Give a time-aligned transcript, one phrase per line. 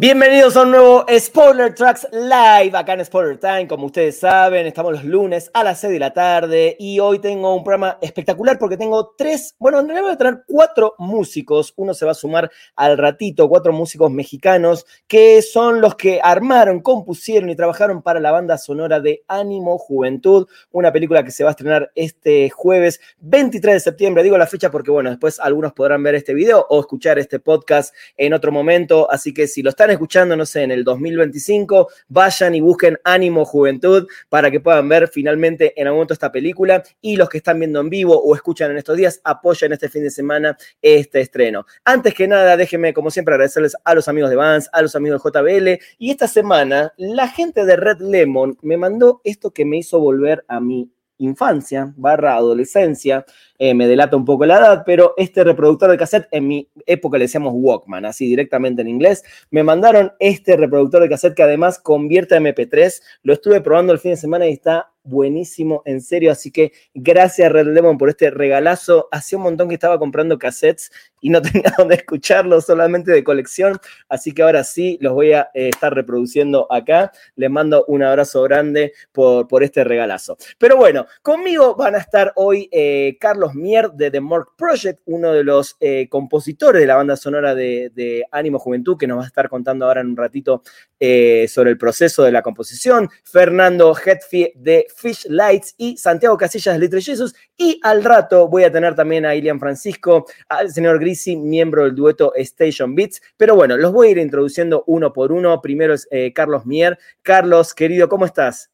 [0.00, 3.66] Bienvenidos a un nuevo Spoiler Tracks Live acá en Spoiler Time.
[3.66, 7.52] Como ustedes saben, estamos los lunes a las 6 de la tarde y hoy tengo
[7.52, 11.74] un programa espectacular porque tengo tres, bueno, en realidad voy a tener cuatro músicos.
[11.74, 16.78] Uno se va a sumar al ratito, cuatro músicos mexicanos que son los que armaron,
[16.80, 21.50] compusieron y trabajaron para la banda sonora de Ánimo Juventud, una película que se va
[21.50, 24.22] a estrenar este jueves 23 de septiembre.
[24.22, 27.92] Digo la fecha porque, bueno, después algunos podrán ver este video o escuchar este podcast
[28.16, 29.10] en otro momento.
[29.10, 33.44] Así que si lo están escuchando, no sé, en el 2025, vayan y busquen Ánimo
[33.44, 36.82] Juventud para que puedan ver finalmente en algún momento esta película.
[37.00, 40.02] Y los que están viendo en vivo o escuchan en estos días, apoyen este fin
[40.02, 41.66] de semana este estreno.
[41.84, 45.22] Antes que nada, déjenme, como siempre, agradecerles a los amigos de Vans, a los amigos
[45.22, 49.78] de JBL y esta semana la gente de Red Lemon me mandó esto que me
[49.78, 53.24] hizo volver a mi infancia barra adolescencia,
[53.58, 57.18] eh, me delata un poco la edad, pero este reproductor de cassette, en mi época
[57.18, 61.78] le decíamos Walkman, así directamente en inglés, me mandaron este reproductor de cassette que además
[61.78, 66.30] convierte a MP3, lo estuve probando el fin de semana y está buenísimo, en serio.
[66.30, 69.08] Así que gracias Red Lemon por este regalazo.
[69.10, 73.78] Hacía un montón que estaba comprando cassettes y no tenía dónde escucharlos, solamente de colección.
[74.08, 77.12] Así que ahora sí los voy a eh, estar reproduciendo acá.
[77.36, 80.36] Les mando un abrazo grande por, por este regalazo.
[80.58, 85.32] Pero bueno, conmigo van a estar hoy eh, Carlos Mier de The Mork Project, uno
[85.32, 89.24] de los eh, compositores de la banda sonora de, de, Ánimo Juventud, que nos va
[89.24, 90.62] a estar contando ahora en un ratito
[91.00, 93.08] sobre el proceso de la composición.
[93.24, 97.34] Fernando Hetfi de Fish Lights y Santiago Casillas de Little Jesus.
[97.56, 101.94] Y al rato voy a tener también a Ilian Francisco, al señor Grisi, miembro del
[101.94, 103.20] dueto Station Beats.
[103.36, 105.60] Pero bueno, los voy a ir introduciendo uno por uno.
[105.60, 106.98] Primero es eh, Carlos Mier.
[107.22, 108.70] Carlos, querido, ¿cómo estás?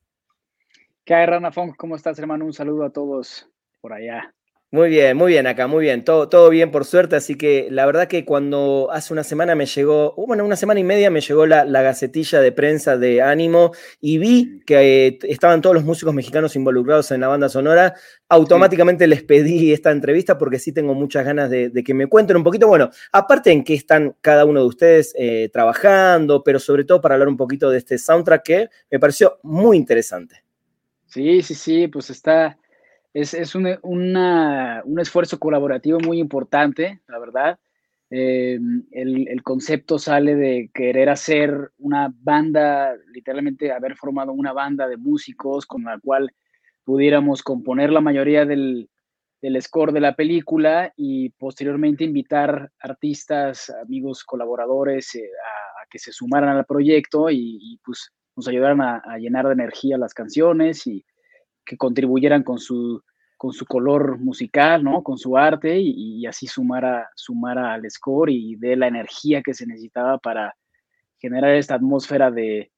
[1.04, 1.76] ¿Qué hay, Rana Funk?
[1.76, 2.44] ¿Cómo estás, hermano?
[2.44, 3.48] Un saludo a todos
[3.80, 4.34] por allá.
[4.74, 6.02] Muy bien, muy bien acá, muy bien.
[6.02, 7.14] Todo, todo bien por suerte.
[7.14, 10.82] Así que la verdad que cuando hace una semana me llegó, bueno, una semana y
[10.82, 13.70] media me llegó la, la gacetilla de prensa de Ánimo
[14.00, 17.94] y vi que eh, estaban todos los músicos mexicanos involucrados en la banda sonora.
[18.28, 22.36] Automáticamente les pedí esta entrevista porque sí tengo muchas ganas de, de, que me cuenten
[22.36, 22.66] un poquito.
[22.66, 27.14] Bueno, aparte en qué están cada uno de ustedes eh, trabajando, pero sobre todo para
[27.14, 30.42] hablar un poquito de este soundtrack que me pareció muy interesante.
[31.06, 32.58] Sí, sí, sí, pues está
[33.14, 37.58] es, es un, una, un, esfuerzo colaborativo muy importante, la verdad.
[38.10, 38.58] Eh,
[38.90, 44.96] el, el, concepto sale de querer hacer una banda, literalmente haber formado una banda de
[44.96, 46.30] músicos con la cual
[46.84, 48.90] pudiéramos componer la mayoría del,
[49.40, 56.12] del score de la película y posteriormente invitar artistas, amigos, colaboradores eh, a, que se
[56.12, 60.86] sumaran al proyecto y, y pues nos ayudaran a, a, llenar de energía las canciones
[60.88, 61.04] y
[61.64, 63.02] que contribuyeran con su,
[63.36, 65.02] con su color musical, ¿no?
[65.02, 69.54] Con su arte y, y así sumara, sumara al score y de la energía que
[69.54, 70.54] se necesitaba para
[71.18, 72.70] generar esta atmósfera de,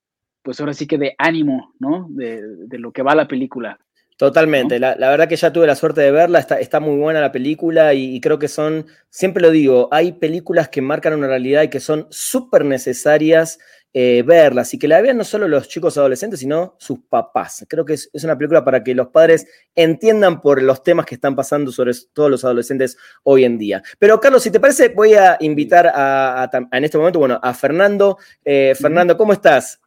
[0.43, 2.07] pues ahora sí que de ánimo, ¿no?
[2.11, 3.79] De, de lo que va la película.
[4.17, 7.21] Totalmente, la, la, verdad que ya tuve la suerte de verla, está, está muy buena
[7.21, 11.27] la película y, y, creo que son, siempre lo digo, hay películas que marcan una
[11.27, 13.59] realidad y que son súper necesarias
[13.99, 17.65] eh, verlas y que la vean no solo los chicos adolescentes, sino sus papás.
[17.67, 21.15] Creo que es, es, una película para que los padres entiendan por los temas que
[21.15, 23.83] están pasando sobre todos los adolescentes hoy en día.
[23.99, 27.41] Pero Carlos, si te parece, voy a invitar a, a, a en este momento, bueno,
[27.43, 28.19] a Fernando.
[28.45, 29.81] Eh, Fernando, ¿cómo estás?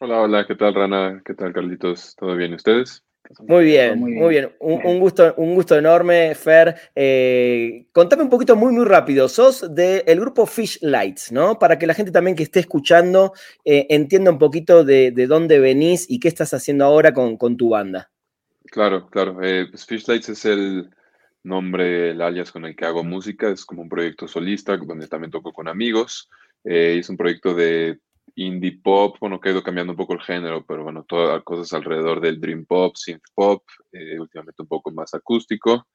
[0.00, 1.20] Hola, hola, ¿qué tal Rana?
[1.22, 2.16] ¿Qué tal Carlitos?
[2.16, 2.54] ¿Todo bien?
[2.54, 3.04] ¿Ustedes?
[3.40, 4.22] Muy bien, muy bien.
[4.22, 4.52] Muy bien.
[4.60, 6.74] Un, un, gusto, un gusto enorme, Fer.
[6.94, 9.28] Eh, contame un poquito muy, muy rápido.
[9.28, 11.58] Sos del de grupo Fish Lights, ¿no?
[11.58, 13.32] Para que la gente también que esté escuchando
[13.64, 17.56] eh, entienda un poquito de, de, dónde venís y qué estás haciendo ahora con, con
[17.56, 18.10] tu banda.
[18.66, 19.38] Claro, claro.
[19.42, 20.90] Eh, pues Fish Lights es el
[21.42, 23.50] nombre, el alias con el que hago música.
[23.50, 26.28] Es como un proyecto solista donde también toco con amigos.
[26.64, 27.98] Eh, es un proyecto de
[28.36, 31.72] indie pop, bueno, que ha ido cambiando un poco el género, pero bueno, todas cosas
[31.72, 33.62] alrededor del dream pop, synth pop,
[33.92, 35.86] eh, últimamente un poco más acústico.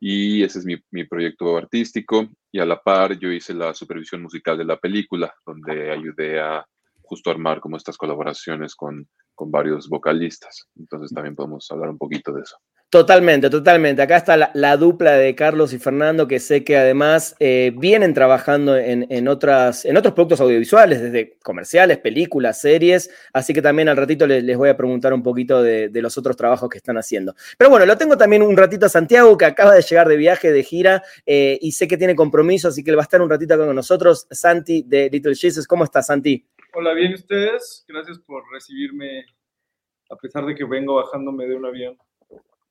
[0.00, 2.28] Y ese es mi, mi, proyecto artístico.
[2.50, 6.66] Y a la par yo hice la supervisión musical de la película, donde ayudé a
[7.12, 10.66] justo armar como estas colaboraciones con, con varios vocalistas.
[10.78, 12.56] Entonces también podemos hablar un poquito de eso.
[12.88, 14.02] Totalmente, totalmente.
[14.02, 18.76] Acá está la, dupla de Carlos y Fernando, que sé que además eh, vienen trabajando
[18.76, 23.10] en, otras, en otros productos audiovisuales, desde comerciales, películas, series.
[23.32, 26.68] Así que también al ratito les, voy a preguntar un poquito de, los otros trabajos
[26.68, 27.34] que están haciendo.
[27.56, 30.52] Pero bueno, lo tengo también un ratito a Santiago, que acaba de llegar de viaje,
[30.52, 33.30] de gira, eh, y sé que tiene compromiso, así que le va a estar un
[33.30, 34.26] ratito acá con nosotros.
[34.30, 35.66] Santi de Little Jesus.
[35.66, 36.46] ¿Cómo estás, Santi?
[36.74, 37.84] Hola, bien ustedes.
[37.86, 39.26] Gracias por recibirme,
[40.08, 41.98] a pesar de que vengo bajándome de un avión.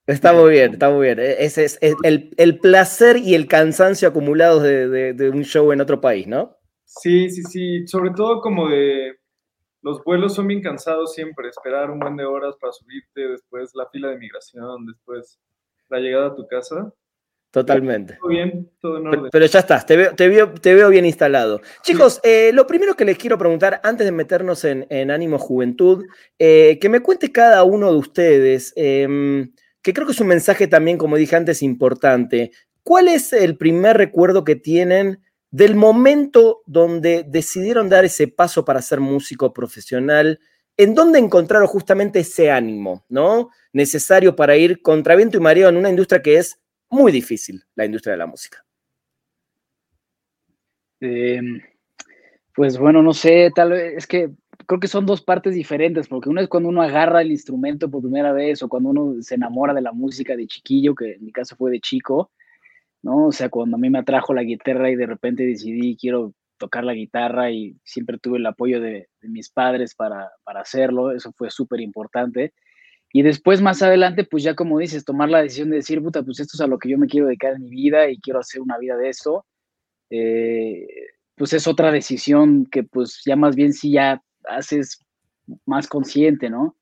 [0.08, 1.20] Está muy bien, está muy bien.
[1.20, 6.26] E, ese es el, placer y el cansancio acumulados de, un show en otro país,
[6.26, 6.58] ¿no?
[6.84, 7.88] Sí, sí, sí.
[7.88, 9.20] Sobre todo como de
[9.84, 11.50] los vuelos son bien cansados siempre.
[11.50, 15.40] Esperar un buen de horas para subirte, después la fila de migración, después
[15.90, 16.92] la llegada a tu casa.
[17.52, 18.18] Totalmente.
[18.20, 19.30] Todo bien, todo en orden.
[19.30, 21.62] Pero, ya estás, te veo, te veo, bien instalado.
[21.84, 26.06] Chicos, eh, lo primero que les quiero preguntar, antes de meternos en, Ánimo Juventud,
[26.40, 28.72] eh, que me cuente cada uno de ustedes.
[28.78, 29.52] Em,
[29.82, 32.52] que creo que es un mensaje también, como dije antes, importante.
[32.84, 38.82] ¿Cuál es el primer recuerdo que tienen del momento donde decidieron dar ese paso para
[38.82, 40.40] ser músico profesional?
[40.78, 43.50] ¿En dónde encontraron justamente ese ánimo, ¿no?
[43.74, 46.61] Necesario para ir contra viento y mareo en una industria que es
[46.92, 48.64] muy difícil, la industria de la música.
[51.00, 51.60] Em,
[52.54, 54.30] pues bueno, no sé, tal vez es que
[54.68, 58.02] creo que son dos partes diferentes, porque una es cuando uno agarra el instrumento por
[58.02, 61.32] primera vez o cuando uno se enamora de la música de chiquillo, que en mi
[61.32, 62.32] caso fue de chico,
[63.02, 63.28] ¿no?
[63.28, 66.84] O sea, cuando a mí me atrajo la guitarra y de repente decidí quiero tocar
[66.84, 71.50] la guitarra y siempre tuve el apoyo de, mis padres para, para, hacerlo, eso fue
[71.50, 72.54] súper importante.
[73.14, 76.40] Y después, más adelante, pues ya como dices, tomar la decisión de decir, puta, pues
[76.40, 78.62] esto es a lo que yo me quiero dedicar en mi vida y quiero hacer
[78.62, 79.46] una vida de eso,
[80.10, 80.88] eh,
[81.36, 85.04] pues es otra decisión que pues ya más bien sí ya haces
[85.66, 86.78] más consciente, ¿no?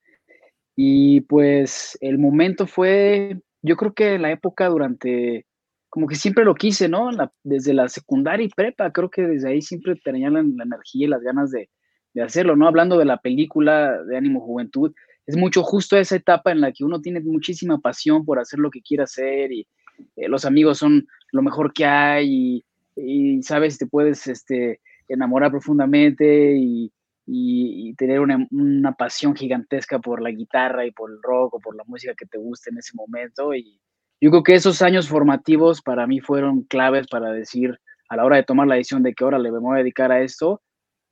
[0.75, 5.45] Y pues el momento fue, yo creo que la época durante,
[5.89, 7.09] como que siempre lo quise, ¿no?
[7.43, 11.21] desde la secundaria y prepa, creo que desde ahí siempre tenía la, energía y las
[11.21, 11.69] ganas de,
[12.21, 12.67] hacerlo, ¿no?
[12.67, 14.93] Hablando de la película de Ánimo Juventud,
[15.29, 18.71] es mucho justo esa etapa en la que uno tiene muchísima pasión por hacer lo
[18.71, 19.67] que quiere hacer y
[20.15, 22.65] eh, los amigos son lo mejor que hay
[22.95, 26.91] y, sabes, te puedes este, enamorar profundamente y,
[27.27, 31.75] y, tener una, una, pasión gigantesca por la guitarra y por el rock o por
[31.75, 33.53] la música que te guste en ese momento.
[33.53, 33.79] Y
[34.19, 37.79] yo creo que esos años formativos para mí fueron claves para decir,
[38.09, 40.23] a la hora de tomar la decisión de que ahora le voy a dedicar a
[40.23, 40.61] esto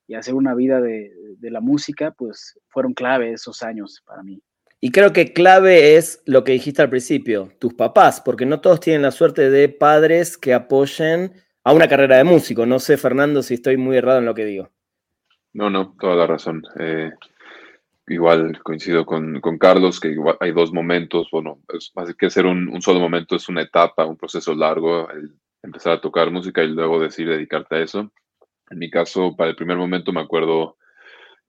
[0.07, 4.41] y hacer una vida de, de la música, pues fueron clave esos años para mí.
[4.79, 8.79] Y creo que clave es lo que dijiste al principio, tus papás, porque no todos
[8.79, 11.33] tienen la suerte de padres que apoyen
[11.63, 12.65] a una carrera de músico.
[12.65, 14.69] No sé, Fernando, si estoy muy errado en lo que digo.
[15.53, 16.63] No, no, toda la razón.
[16.79, 17.11] Eh,
[18.07, 22.99] igual coincido con, Carlos, que hay dos momentos, bueno, es más que ser un, solo
[22.99, 27.31] momento, es una etapa, un proceso largo, el empezar a tocar música y luego decidir
[27.31, 28.11] dedicarte a eso.
[28.69, 30.77] En mi caso, para el primer momento me acuerdo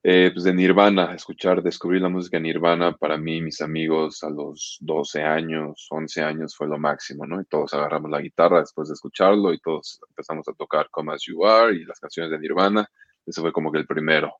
[0.01, 4.77] eh, pues de Nirvana, escuchar, descubrir la música Nirvana, para mí, mis amigos a los
[4.79, 7.41] 12 años, 11 años fue lo máximo, ¿no?
[7.41, 11.23] Y todos agarramos la guitarra después de escucharlo y todos empezamos a tocar Come As
[11.27, 12.89] You Are y las canciones de Nirvana
[13.29, 14.35] ese fue como que el primero.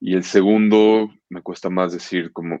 [0.00, 2.60] Y el segundo, me cuesta más decir como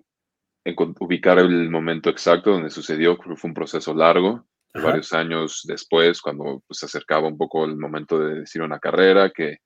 [1.00, 6.62] ubicar el momento exacto donde sucedió, porque fue un proceso largo, varios años después, cuando
[6.66, 9.58] pues, se acercaba un poco el momento de decir una carrera, que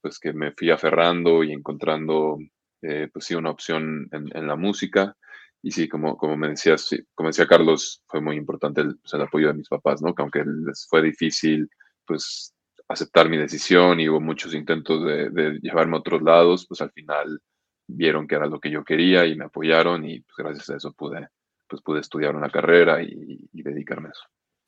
[0.00, 2.38] pues que me fui aferrando y encontrando
[2.82, 5.16] eh, pues sí una opción en, la música.
[5.62, 9.22] Y sí, como, como me decías, como decía Carlos, fue muy importante el, pues, el
[9.22, 10.12] apoyo de mis papás, ¿no?
[10.14, 11.68] Que aunque les fue difícil,
[12.04, 12.52] pues
[12.88, 17.40] aceptar mi decisión y hubo muchos intentos de, llevarme a otros lados, pues al final
[17.86, 20.92] vieron que era lo que yo quería y me apoyaron y pues gracias a eso
[20.92, 21.28] pude,
[21.68, 24.22] pues pude estudiar una carrera y, dedicarme a eso.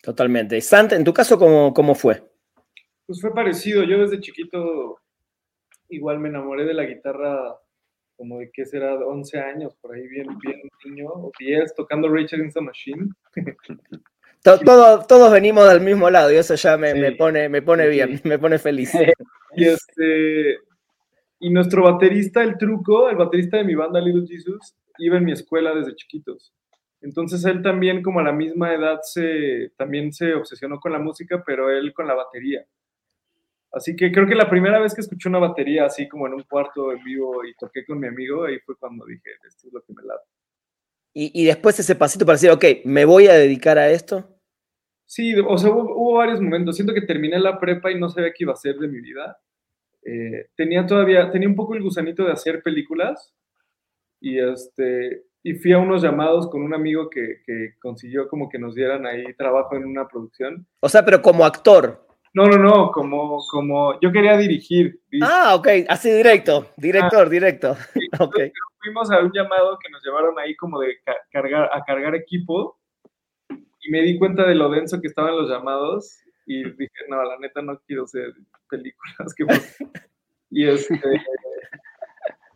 [0.04, 0.60] Totalmente.
[0.60, 2.22] Sant, en tu caso, ¿cómo, ¿cómo fue?
[3.06, 3.84] Pues fue parecido.
[3.84, 4.98] Yo desde chiquito
[5.88, 7.56] igual me enamoré de la guitarra
[8.16, 12.36] como de que será 11 años, por ahí bien, bien niño, o 10, tocando Rage
[12.36, 13.08] Against the Machine.
[15.08, 18.58] todos venimos del mismo lado y eso ya me, pone, me pone bien, me pone
[18.58, 18.92] feliz.
[19.56, 20.58] Y, este,
[21.40, 25.32] y nuestro baterista, el truco, el baterista de mi banda Little Jesus, iba en mi
[25.32, 26.52] escuela desde chiquitos.
[27.04, 31.42] Entonces él también, como a la misma edad, se, también se obsesionó con la música,
[31.44, 32.64] pero él con la batería.
[33.72, 36.44] Así que creo que la primera vez que escuché una batería así como en un
[36.44, 39.82] cuarto en vivo y toqué con mi amigo, ahí fue cuando dije, esto es lo
[39.82, 40.24] que me late.
[41.12, 44.26] Y, y después ese pasito para decir, ok, me voy a dedicar a esto.
[45.04, 46.74] Sí, o sea, hubo, varios momentos.
[46.74, 49.38] Siento que terminé la prepa y no sabía qué iba a hacer de mi vida.
[50.02, 53.34] Eh, tenía todavía, tenía un poco el gusanito de hacer películas
[54.20, 58.58] y este, y fui a unos llamados con un amigo que, que, consiguió como que
[58.58, 60.66] nos dieran ahí trabajo en una producción.
[60.80, 62.06] O sea, pero como actor.
[62.32, 64.98] No, no, no, como, como yo quería dirigir.
[65.22, 67.76] Ah, ok, así directo, director, ah, directo.
[68.18, 68.50] okay.
[68.82, 70.96] Fuimos a un llamado que nos llevaron ahí como de
[71.30, 72.78] cargar, a cargar equipo
[73.80, 77.38] y me di cuenta de lo denso que estaban los llamados y dije, no, la
[77.38, 78.32] neta no quiero hacer
[78.70, 79.34] películas.
[79.36, 79.44] Que
[80.50, 81.00] y, este,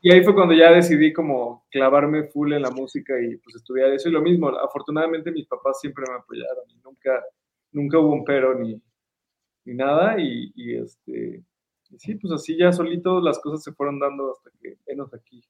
[0.00, 3.90] y ahí fue cuando ya decidí como clavarme full en la música y pues estudiar
[3.92, 4.48] eso y lo mismo.
[4.48, 7.24] Afortunadamente mis papás siempre me apoyaron y nunca,
[7.72, 8.80] nunca hubo un pero ni,
[9.64, 10.16] ni nada.
[10.20, 11.42] Y, este,
[11.96, 15.42] sí, pues así ya solitos las cosas se fueron dando hasta que venos aquí.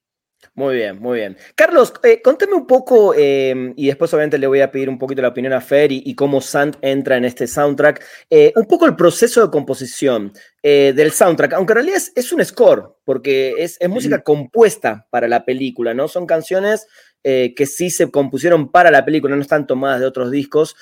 [0.59, 1.37] Muy bien, muy bien.
[1.55, 5.21] Carlos, eh, contame un poco, em, y después obviamente le voy a pedir un poquito
[5.21, 8.95] la opinión a Fer y, cómo Sant entra en este soundtrack, eh, un poco el
[8.95, 13.89] proceso de composición eh, del soundtrack, aunque en realidad es, un score, porque es, es,
[13.89, 16.07] música compuesta para la película, ¿no?
[16.07, 16.87] Son canciones
[17.23, 20.75] eh, que sí se compusieron para la película, no están tomadas de otros discos.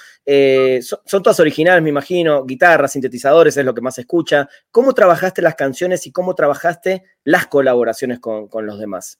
[0.81, 4.47] Son, todas originales, me imagino, guitarras, sintetizadores, es lo que más se escucha.
[4.71, 9.19] ¿Cómo trabajaste las canciones y cómo trabajaste las colaboraciones con, los demás?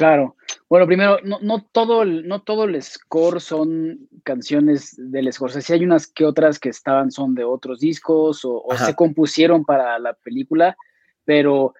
[0.00, 0.34] Claro.
[0.70, 6.06] Bueno, primero, no, todo, el, no todo el score son canciones del sea, hay unas
[6.06, 10.74] que otras que estaban, son de otros discos o se compusieron para la película,
[11.26, 11.74] pero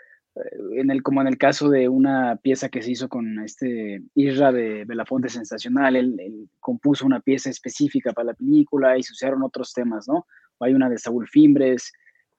[0.76, 4.52] en el, como en el caso de una pieza que se hizo con este Isra
[4.52, 9.72] de Belafonte Sensacional, él, compuso una pieza específica para la película y se usaron otros
[9.72, 10.26] temas, ¿no?
[10.60, 11.90] hay una de Saúl Fimbres,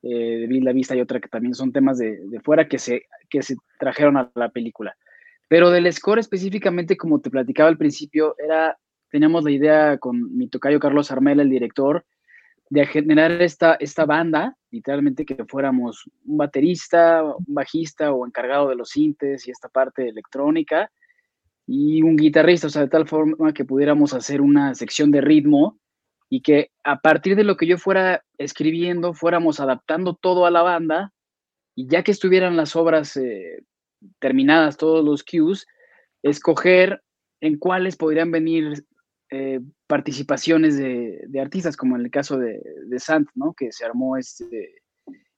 [0.04, 3.06] eh, de Bill La Vista y otra que también son temas de, fuera que se,
[3.32, 4.96] que se trajeron a la película.
[5.52, 8.78] Pero del score específicamente, como te platicaba al principio, era,
[9.10, 12.06] teníamos la idea con mi tocayo Carlos Armela, el director,
[12.70, 18.78] de generar esta, esta banda, literalmente que fuéramos un baterista, un bajista o encargado de
[18.78, 20.90] los sintes y esta parte electrónica,
[21.68, 25.78] y un guitarrista, o sea, de tal forma que pudiéramos hacer una sección de ritmo
[26.30, 30.62] y que a partir de lo que yo fuera escribiendo, fuéramos adaptando todo a la
[30.62, 31.12] banda,
[31.76, 33.66] y ya que estuvieran las obras eh,
[34.20, 35.68] terminadas, todos los cues,
[36.24, 37.02] escoger
[37.40, 38.86] en cuáles podrían venir
[39.30, 43.54] eh, participaciones de, artistas, como en el caso de, de Sant, ¿no?
[43.54, 44.76] Que se armó este,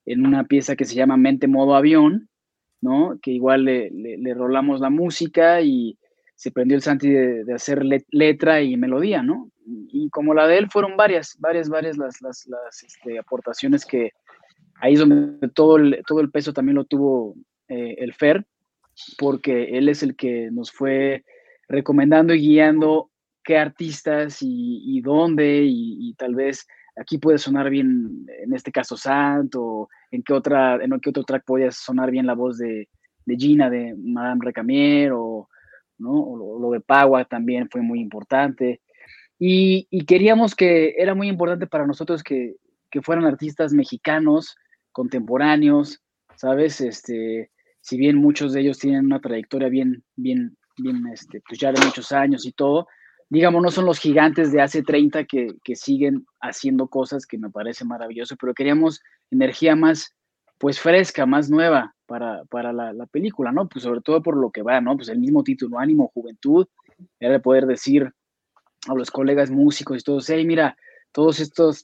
[0.05, 2.29] en una pieza que se llama Mente Modo Avión,
[2.81, 3.19] ¿no?
[3.21, 5.97] Que igual le, le, rolamos la música y
[6.35, 9.49] se prendió el Santi de, hacer letra y melodía, ¿no?
[9.65, 14.11] Y como la de él fueron varias, varias, varias las, las, este, aportaciones que
[14.81, 17.35] ahí es donde todo el, todo el peso también lo tuvo
[17.69, 18.45] eh, el Fer,
[19.17, 21.23] porque él es el que nos fue
[21.67, 23.09] recomendando y guiando
[23.43, 29.89] qué artistas y, dónde, y, tal vez aquí puede sonar bien, en este caso Santo,
[30.11, 32.87] en qué, otra, en qué otro track podía sonar bien la voz de,
[33.25, 35.49] Gina, de Madame Recamier, o,
[35.97, 36.57] ¿no?
[36.59, 38.81] lo, de Pagua también fue muy importante.
[39.39, 42.55] Y, queríamos que, era muy importante para nosotros que,
[43.01, 44.55] fueran artistas mexicanos,
[44.91, 46.03] contemporáneos,
[46.35, 46.79] ¿sabes?
[46.79, 47.49] Este,
[47.83, 51.85] si bien muchos de ellos tienen una trayectoria bien, bien, bien, este, pues ya de
[51.85, 52.87] muchos años y todo,
[53.29, 57.83] digamos, no son los gigantes de hace 30 que, siguen haciendo cosas que me parece
[57.83, 60.15] maravilloso, pero queríamos energía más,
[60.59, 63.67] pues fresca, más nueva para, para la, película, ¿no?
[63.67, 64.95] Pues sobre todo por lo que va, ¿no?
[64.95, 66.65] Pues el mismo título, ánimo, juventud,
[67.19, 68.09] era de poder decir
[68.87, 70.77] a los colegas músicos y todos, hey, mira,
[71.11, 71.83] todos estos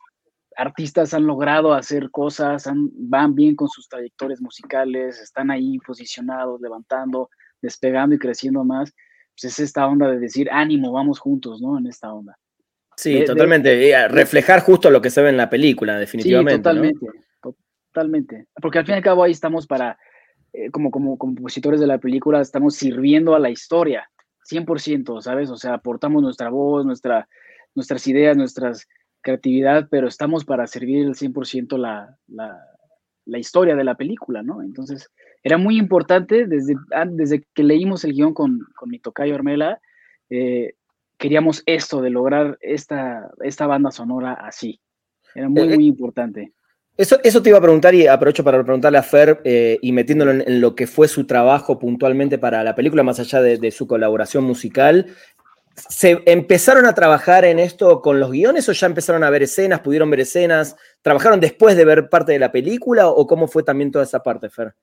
[0.60, 7.30] artistas han logrado hacer cosas, van bien con sus trayectorias musicales, están ahí posicionados, levantando,
[7.62, 8.94] despegando y creciendo más
[9.40, 11.78] pues es esta onda de decir, ánimo, vamos juntos, ¿no?
[11.78, 12.38] En esta onda.
[12.98, 14.08] Sí, totalmente.
[14.10, 16.56] reflejar justo lo que se ve en la película, definitivamente.
[16.56, 17.06] Sí, totalmente,
[17.42, 18.48] totalmente.
[18.62, 19.98] Porque al fin y al cabo ahí estamos para,
[20.52, 24.10] eh, como, como compositores de la película, estamos sirviendo a la historia,
[24.52, 25.50] 100%, ¿sabes?
[25.50, 27.30] O sea, aportamos nuestra voz, nuestra,
[27.76, 28.74] nuestras ideas, nuestra
[29.22, 32.60] creatividad, pero estamos para servir el 100% la, la,
[33.26, 34.62] la historia de la película, ¿no?
[34.62, 35.10] Entonces,
[35.44, 36.76] era muy importante desde,
[37.08, 39.80] desde que leímos el guion con, con mi tocayo Armela,
[40.30, 40.74] eh,
[41.18, 44.80] queríamos esto, de lograr esta, esta banda sonora así.
[45.36, 46.54] Era muy, eh, muy importante.
[46.98, 50.32] Eso, eso te iba a preguntar y aprovecho para preguntarle a Fer eh, y metiéndolo
[50.32, 53.88] en, lo que fue su trabajo puntualmente para la película, más allá de, de, su
[53.88, 55.06] colaboración musical.
[55.88, 59.82] ¿Se empezaron a trabajar en esto con los guiones o ya empezaron a ver escenas,
[59.82, 60.76] pudieron ver escenas?
[61.02, 64.50] ¿Trabajaron después de ver parte de la película o cómo fue también toda esa parte,
[64.50, 64.74] Fer?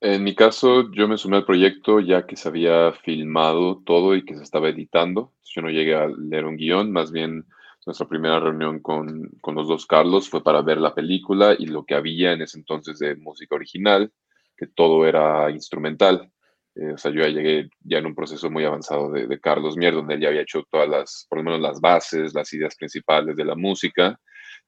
[0.00, 4.24] En mi caso, yo me sumé al proyecto ya que se había filmado todo y
[4.24, 5.32] que se estaba editando.
[5.44, 7.44] Yo no llegué a leer un guion, más bien
[7.84, 11.84] nuestra primera reunión con, con, los dos Carlos fue para ver la película y lo
[11.84, 14.12] que había en ese entonces de música original,
[14.56, 16.30] que todo era instrumental.
[16.76, 19.76] Eh, o sea, yo ya llegué ya en un proceso muy avanzado de, de, Carlos
[19.76, 22.76] Mier, donde él ya había hecho todas las, por lo menos las bases, las ideas
[22.76, 24.18] principales de la música,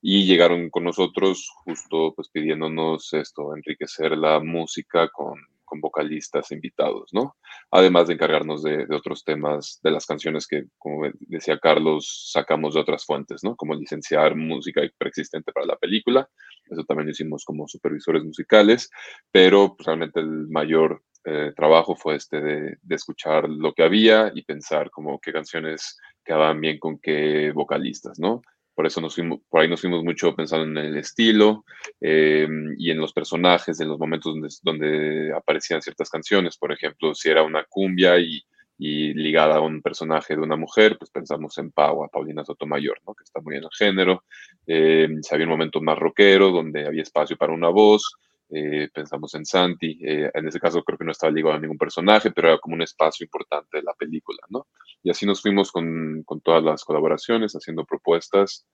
[0.01, 7.11] y llegaron con nosotros justo pues pidiéndonos esto, enriquecer la música con, con vocalistas invitados,
[7.13, 7.37] ¿no?
[7.71, 12.75] Además de encargarnos de, de, otros temas de las canciones que, como decía Carlos, sacamos
[12.75, 13.55] de otras fuentes, ¿no?
[13.55, 16.29] Como licenciar música preexistente para la película,
[16.69, 18.91] eso también lo hicimos como supervisores musicales,
[19.31, 24.43] pero pues, realmente el mayor eh, trabajo fue este de, escuchar lo que había y
[24.43, 28.43] pensar como qué canciones quedaban bien con qué vocalistas, ¿no?
[28.75, 31.65] Por eso nos fuimos, por ahí nos fuimos mucho pensando en el estilo
[32.01, 32.49] eh,
[32.79, 36.57] y en los personajes, en los momentos donde, aparecían ciertas canciones.
[36.57, 38.43] Por ejemplo, si era una cumbia y,
[38.79, 42.99] y, ligada a un personaje de una mujer, pues pensamos en Pau, a Paulina Sotomayor,
[43.07, 43.15] ¿no?
[43.15, 44.25] que está muy en el género.
[44.67, 48.17] Eh, si había un momento más rockero, donde había espacio para una voz,
[48.55, 51.79] eh, pensamos en Santi, eh, en ese caso creo que no estaba ligado a ningún
[51.79, 54.67] personaje, pero era como un espacio importante de la película, ¿no?
[55.03, 58.67] Y así nos fuimos con, con todas las colaboraciones, haciendo propuestas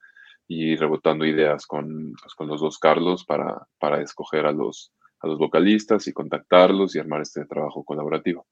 [0.49, 5.29] y rebotando ideas con, pues, con los dos Carlos para, para escoger a los, a
[5.29, 8.47] los vocalistas y contactarlos y armar este trabajo colaborativo.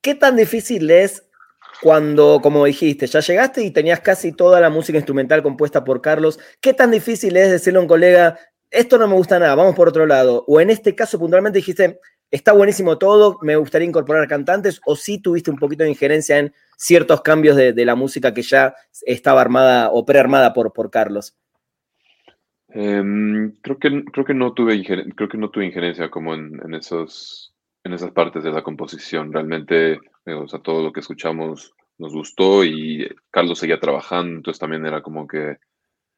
[0.00, 1.26] ¿Qué tan difícil es
[1.82, 6.38] cuando, como dijiste, ya llegaste y tenías casi toda la música instrumental compuesta por Carlos?
[6.60, 8.38] ¿Qué tan difícil es decirle a un colega,
[8.70, 10.44] esto no me gusta nada, vamos por otro lado.
[10.46, 11.98] O en este caso puntualmente dijiste,
[12.30, 16.52] está buenísimo todo, me gustaría incorporar cantantes, o sí tuviste un poquito de injerencia en
[16.76, 21.36] ciertos cambios de, la música que ya estaba armada o prearmada por, por Carlos.
[22.72, 26.74] Um, creo que creo que no tuve creo que no tuve injerencia como en, en,
[26.74, 29.32] esos en esas partes de la composición.
[29.32, 34.60] Realmente, eh, o sea, todo lo que escuchamos nos gustó y Carlos seguía trabajando, entonces
[34.60, 35.58] también era como que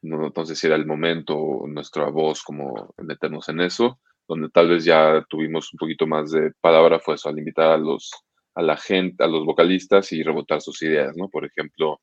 [0.03, 5.25] no, entonces era el momento, nuestra voz, como meternos en eso, donde tal vez ya
[5.29, 8.11] tuvimos un poquito más de palabra fue eso, al invitar a los,
[8.55, 11.29] a la gente, a los vocalistas y rebotar sus ideas, ¿no?
[11.29, 12.01] Por ejemplo,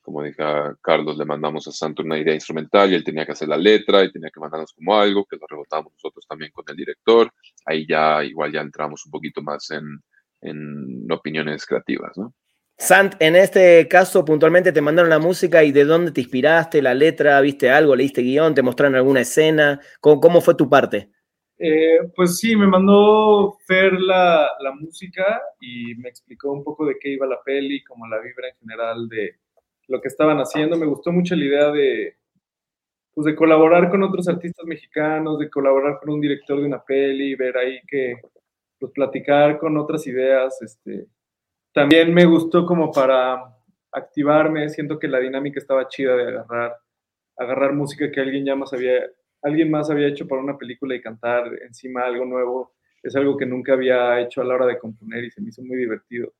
[0.00, 3.32] como dije a Carlos, le mandamos a Santo una idea instrumental y él tenía que
[3.32, 6.64] hacer la letra y tenía que mandarnos como algo, que lo rebotamos nosotros también con
[6.68, 7.30] el director.
[7.66, 10.00] Ahí ya igual ya entramos un poquito más en,
[10.40, 12.32] en opiniones creativas, ¿no?
[12.80, 16.94] Sant, en este caso puntualmente te mandaron la música y de dónde te inspiraste, la
[16.94, 21.10] letra, viste algo, leíste guion, te mostraron alguna escena, ¿cómo, fue tu parte?
[21.58, 26.96] Eh, pues sí, me mandó Fer la, la, música y me explicó un poco de
[26.98, 29.36] qué iba la peli, como la vibra en general de
[29.88, 30.78] lo que estaban haciendo.
[30.78, 32.16] Me gustó mucho la idea de,
[33.12, 37.34] pues de colaborar con otros artistas mexicanos, de colaborar con un director de una peli,
[37.34, 38.14] ver ahí que,
[38.78, 41.04] pues platicar con otras ideas, este,
[41.72, 43.56] también me gustó como para
[43.92, 46.76] activarme, siento que la dinámica estaba chida de agarrar,
[47.36, 49.02] agarrar música que alguien ya más había,
[49.42, 53.46] alguien más había hecho para una película y cantar encima algo nuevo, es algo que
[53.46, 56.32] nunca había hecho a la hora de componer y se me hizo muy divertido.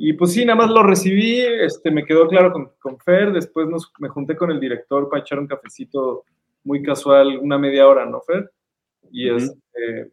[0.00, 3.68] Y pues sí, nada más lo recibí, este, me quedó claro con, con Fer, después
[3.68, 6.24] nos, me junté con el director para echar un cafecito
[6.62, 8.50] muy casual, una media hora, ¿no, Fer?
[9.10, 9.36] Y uh -huh.
[9.38, 10.12] este,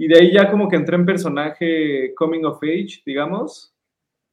[0.00, 3.74] y de ahí ya como que entré en personaje coming of age, digamos.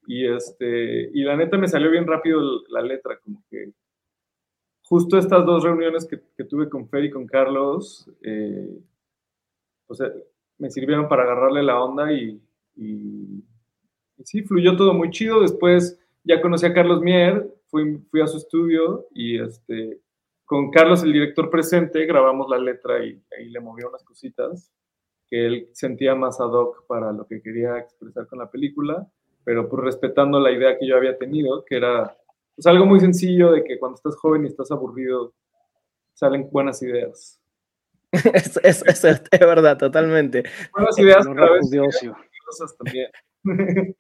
[0.06, 3.74] Y, este, y la neta me salió bien rápido la letra, como que
[4.84, 8.80] justo estas dos reuniones que, que tuve con Fer y con Carlos, eh,
[9.88, 10.10] o sea,
[10.58, 12.42] me sirvieron para agarrarle la onda y,
[12.78, 13.44] y,
[14.16, 15.42] y, sí, fluyó todo muy chido.
[15.42, 20.00] Después ya conocí a Carlos Mier, fui, fui a su estudio y este,
[20.46, 24.72] con Carlos, el director presente, grabamos la letra y ahí le movió unas cositas
[25.30, 29.08] que él sentía más ad hoc para lo que quería expresar con la película,
[29.44, 32.18] pero pues respetando la idea que yo había tenido, que era
[32.56, 35.34] pues algo muy sencillo de que cuando estás joven y estás aburrido,
[36.14, 37.40] salen buenas ideas.
[38.34, 40.44] es, es, es, es, verdad, totalmente.
[40.74, 41.86] Buenas ideas, pero
[42.46, 43.12] cosas también.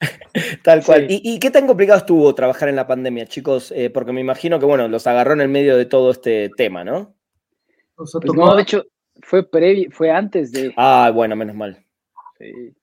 [0.63, 1.07] Tal cual.
[1.07, 1.21] Sí.
[1.23, 3.71] ¿Y, ¿Y, qué tan complicado estuvo trabajar en la pandemia, chicos?
[3.71, 6.83] Eh, porque me imagino que, bueno, los agarró en el medio de todo este tema,
[6.83, 7.15] ¿no?
[7.95, 8.83] Pues no, de hecho,
[9.21, 10.73] fue previo, fue antes de.
[10.77, 11.83] Ah, bueno, menos mal.
[12.37, 12.73] Sí.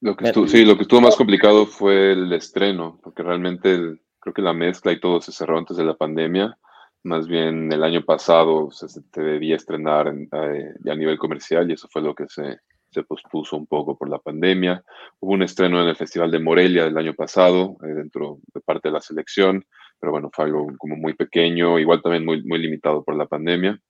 [0.00, 4.00] Lo que estuvo, sí, lo que estuvo más complicado fue el estreno, porque realmente el,
[4.18, 6.56] creo que la mezcla y todo se cerró antes de la pandemia.
[7.02, 11.74] Más bien el año pasado se, se debía estrenar en, eh, a nivel comercial y
[11.74, 12.58] eso fue lo que se,
[12.90, 14.82] se, pospuso un poco por la pandemia.
[15.20, 18.88] Hubo un estreno en el Festival de Morelia del año pasado, eh, dentro de parte
[18.88, 19.64] de la selección,
[19.98, 23.80] pero bueno, fue algo como muy pequeño, igual también muy, muy limitado por la pandemia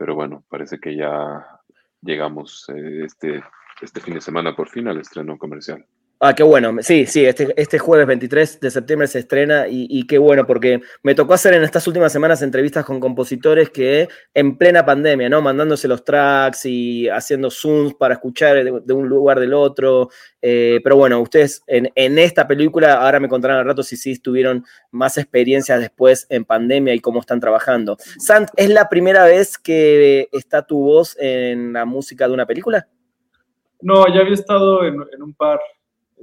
[0.00, 1.60] pero bueno, parece que ya
[2.00, 3.44] llegamos eh, este,
[3.82, 5.84] este fin de semana por fin al estreno comercial.
[6.22, 6.76] Ah, qué bueno.
[6.82, 11.14] Sí, sí, este, este jueves 23 de septiembre se estrena y, qué bueno, porque me
[11.14, 15.40] tocó hacer en estas últimas semanas entrevistas con compositores que en plena pandemia, ¿no?
[15.40, 20.10] Mandándose los tracks y haciendo zooms para escuchar de, un lugar del otro.
[20.42, 24.18] Eh, pero bueno, ustedes en, en, esta película, ahora me contarán al rato si sí
[24.18, 27.96] tuvieron más experiencias después en pandemia y cómo están trabajando.
[28.18, 32.86] Sant, ¿es la primera vez que está tu voz en la música de una película?
[33.80, 35.58] No, ya había estado en, en un par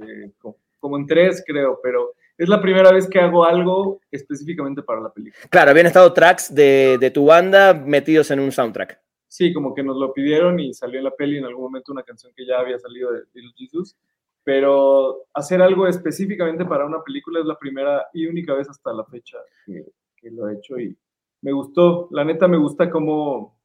[0.06, 0.32] eh,
[0.80, 5.12] como, en tres, creo, pero es la primera vez que hago algo específicamente para la
[5.12, 5.44] película.
[5.50, 9.00] Claro, habían estado tracks de, tu banda metidos en un soundtrack.
[9.26, 12.02] Sí, como que nos lo pidieron y salió en la peli en algún momento una
[12.02, 13.96] canción que ya había salido de Little Jesus,
[14.42, 19.04] pero hacer algo específicamente para una película es la primera y única vez hasta la
[19.04, 20.96] fecha que, lo he hecho y
[21.42, 23.60] me gustó, la neta me gusta como,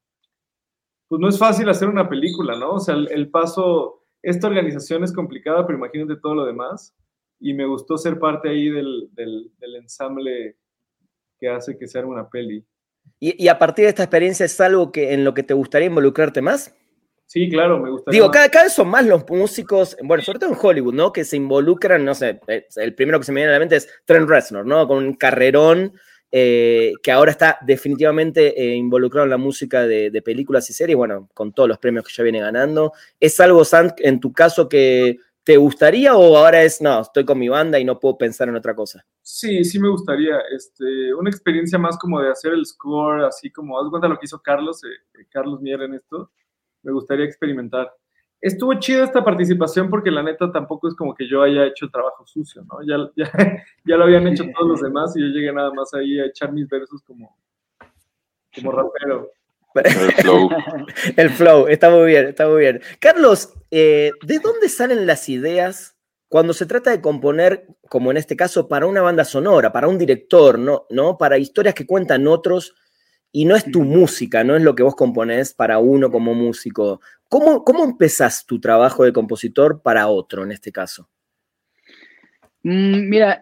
[1.08, 2.74] pues no es fácil hacer una película, ¿no?
[2.74, 6.96] O sea, el paso esta organización es complicada, pero imagínate todo lo demás.
[7.40, 9.12] Y me gustó ser parte ahí del,
[9.76, 10.56] ensamble
[11.38, 12.66] que hace que sea una peli.
[13.20, 16.42] ¿Y, a partir de esta experiencia es algo que, en lo que te gustaría involucrarte
[16.42, 16.74] más?
[17.26, 18.18] Sí, claro, me gustaría.
[18.18, 21.12] Digo, cada, cada, vez son más los músicos, bueno, sobre todo en Hollywood, ¿no?
[21.12, 23.90] Que se involucran, no sé, el primero que se me viene a la mente es
[24.06, 24.88] Trent Reznor, ¿no?
[24.88, 25.94] Con un carrerón
[26.36, 31.30] eh, que ahora está definitivamente eh, involucrado en la música de, películas y series, bueno,
[31.36, 32.92] con todos los premios que ya viene ganando.
[33.20, 37.38] ¿Es algo, Sant, en tu caso que te gustaría o ahora es, no, estoy con
[37.38, 39.06] mi banda y no puedo pensar en otra cosa?
[39.22, 40.40] Sí, sí me gustaría.
[40.56, 44.26] Este, una experiencia más como de hacer el score, así como, haz cuenta lo que
[44.26, 46.32] hizo Carlos, eh, Carlos Mier en esto,
[46.82, 47.94] me gustaría experimentar
[48.44, 51.92] estuvo chida esta participación porque la neta tampoco es como que yo haya hecho el
[51.92, 52.80] trabajo sucio, ¿no?
[52.86, 53.32] Ya, ya,
[53.98, 56.68] lo habían hecho todos los demás y yo llegué nada más ahí a echar mis
[56.68, 57.38] versos como,
[58.54, 59.32] como rapero.
[59.76, 60.50] El flow.
[61.18, 62.82] el flow, está muy bien, está muy bien.
[63.00, 68.36] Carlos, eh, ¿de dónde salen las ideas cuando se trata de componer, como en este
[68.36, 70.86] caso, para una banda sonora, para un director, ¿no?
[70.90, 71.18] ¿no?
[71.18, 72.76] Para historias que cuentan otros
[73.36, 77.02] y no es tu música, no es lo que vos componés para uno como músico.
[77.28, 81.10] ¿Cómo, cómo empezás tu trabajo de compositor para otro en este caso?
[82.62, 83.40] Mm, mira,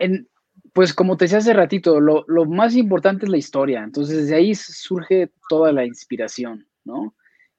[0.71, 3.83] pues como te decía hace ratito, lo, más importante es la historia.
[3.83, 7.13] Entonces, desde ahí surge toda la inspiración, ¿no?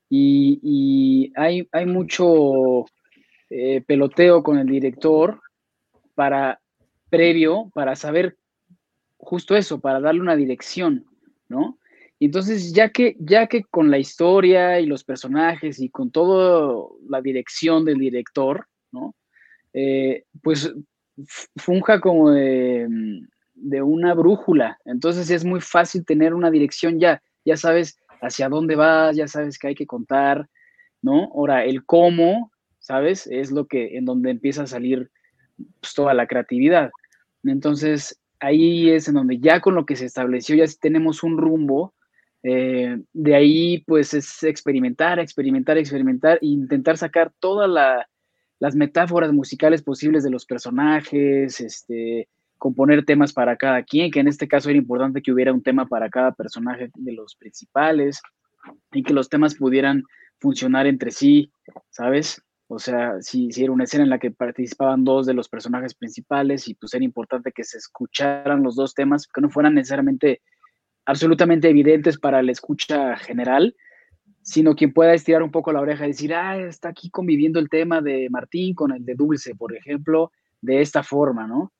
[0.08, 2.86] Y, hay, hay, mucho
[3.50, 5.38] eh, peloteo con el director
[6.14, 6.60] para
[7.10, 8.38] previo, para saber
[9.18, 11.04] justo eso, para darle una dirección,
[11.48, 11.78] ¿no?
[12.26, 17.20] Entonces, ya que, ya que con la historia y los personajes y con toda la
[17.20, 19.14] dirección del director, ¿no?
[19.72, 20.72] Eh, pues
[21.56, 22.88] funja como de,
[23.82, 24.78] una brújula.
[24.84, 27.22] Entonces es muy fácil tener una dirección ya.
[27.44, 30.48] Ya sabes hacia dónde vas, ya sabes que hay que contar,
[31.00, 31.24] ¿no?
[31.34, 33.26] Ahora, el cómo, ¿sabes?
[33.26, 35.10] Es lo que, en donde empieza a salir
[35.80, 36.90] pues, toda la creatividad.
[37.44, 41.94] Entonces, ahí es en donde ya con lo que se estableció, ya tenemos un rumbo,
[42.42, 47.70] eh, de ahí, pues es experimentar, experimentar, experimentar e intentar sacar todas
[48.58, 52.28] las metáforas musicales posibles de los personajes, este,
[52.58, 55.86] componer temas para cada quien, que en este caso era importante que hubiera un tema
[55.86, 58.20] para cada personaje de los principales
[58.92, 60.02] y que los temas pudieran
[60.40, 61.52] funcionar entre sí,
[61.90, 62.42] ¿sabes?
[62.66, 65.94] O sea, si, si, era una escena en la que participaban dos de los personajes
[65.94, 70.40] principales y pues era importante que se escucharan los dos temas, que no fueran necesariamente
[71.12, 73.76] absolutamente evidentes para la escucha general,
[74.40, 77.68] sino quien pueda estirar un poco la oreja y decir, ah, está aquí conviviendo el
[77.68, 81.70] tema de Martín con el de Dulce, por ejemplo, de esta forma, ¿no?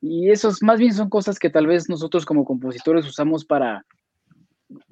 [0.00, 3.84] Y esos más bien son cosas que tal vez nosotros como compositores usamos para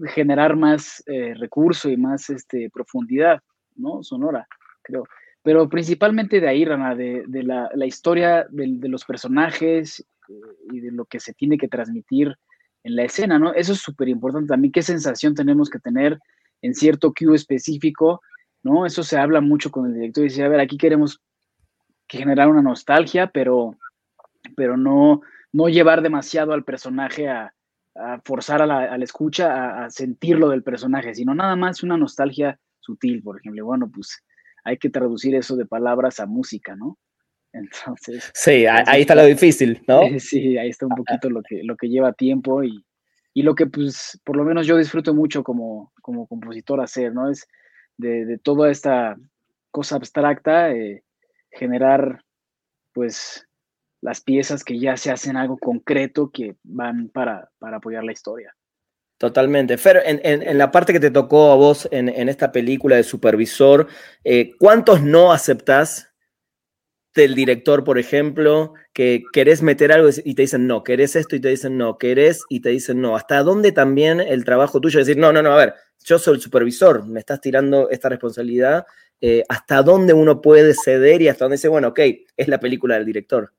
[0.07, 3.41] generar más eh, recurso y más este, profundidad,
[3.77, 4.03] ¿no?
[4.03, 4.49] Sonora,
[4.83, 5.05] creo.
[5.45, 10.33] Pero principalmente de ahí, Rana, de, la, historia de, los personajes eh,
[10.73, 12.35] y de lo que se tiene que transmitir
[12.85, 13.53] en la escena, ¿no?
[13.53, 16.21] Eso es súper importante también, qué sensación tenemos que tener
[16.63, 18.21] en cierto cue específico,
[18.63, 18.87] ¿no?
[18.87, 21.21] Eso se habla mucho con el director y dice, a ver, aquí queremos
[22.09, 23.77] generar una nostalgia, pero,
[24.57, 27.53] pero no, no llevar demasiado al personaje a,
[28.25, 33.23] forzar a la, escucha a, a, sentirlo del personaje, sino nada más una nostalgia sutil,
[33.23, 33.65] por ejemplo.
[33.65, 34.21] Bueno, pues
[34.65, 36.99] hay que traducir eso de palabras a música, ¿no?
[37.55, 38.31] Entonces.
[38.35, 40.03] Sí, ahí está lo difícil, ¿no?
[40.19, 42.85] Sí, ahí está un poquito lo que, lo que lleva tiempo y,
[43.35, 47.31] lo que, pues, por lo menos yo disfruto mucho como, como compositor hacer, ¿no?
[47.31, 47.47] Es
[47.97, 49.17] de, toda esta
[49.71, 51.05] cosa abstracta, eh,
[51.51, 52.25] generar,
[52.93, 53.47] pues,
[54.01, 58.55] las piezas que ya se hacen algo concreto que van para, apoyar la historia.
[59.17, 59.79] Totalmente.
[59.79, 63.87] Fer, en, la parte que te tocó a vos en, esta película de supervisor,
[64.25, 66.14] eh, ¿cuántos no aceptás
[67.15, 71.41] del director, por ejemplo, que querés meter algo y te dicen no, querés esto y
[71.41, 73.17] te dicen no, querés y te dicen no.
[73.17, 75.75] ¿Hasta dónde también el trabajo tuyo decir, no, no, no, a ver,
[76.05, 78.85] yo soy el supervisor, me estás tirando esta responsabilidad,
[79.21, 82.01] eh, ¿hasta dónde uno puede ceder y hasta dónde dice, bueno, ok,
[82.37, 83.53] es la película del director?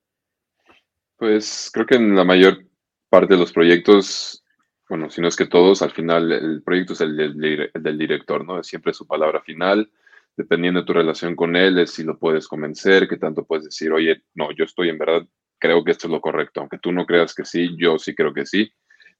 [1.17, 2.65] Pues creo que en la mayor
[3.09, 4.43] parte de los proyectos,
[4.89, 7.97] bueno, si no es que todos, al final el proyecto es el del, el del
[7.97, 8.59] director, ¿no?
[8.59, 9.89] Es siempre su palabra final
[10.37, 13.91] dependiendo de tu relación con él, es si lo puedes convencer, que tanto puedes decir,
[13.91, 15.25] oye, no, yo estoy en verdad,
[15.59, 18.33] creo que esto es lo correcto, aunque tú no creas que sí, yo sí creo
[18.33, 18.69] que sí.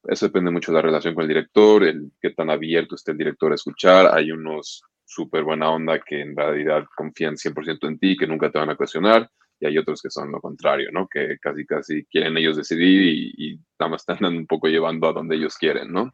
[0.03, 3.17] Eso depende mucho de la relación con el director, el qué tan abierto esté el
[3.17, 4.13] director a escuchar.
[4.13, 8.59] Hay unos súper buena onda que en realidad confían 100% en ti, que nunca te
[8.59, 11.07] van a cuestionar, y hay otros que son lo contrario, ¿no?
[11.07, 15.13] Que casi, casi quieren ellos decidir y, y nada más están un poco llevando a
[15.13, 16.13] donde ellos quieren, ¿no?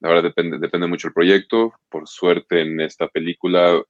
[0.00, 1.74] La verdad depende, depende mucho del proyecto.
[1.88, 3.82] Por suerte en esta película,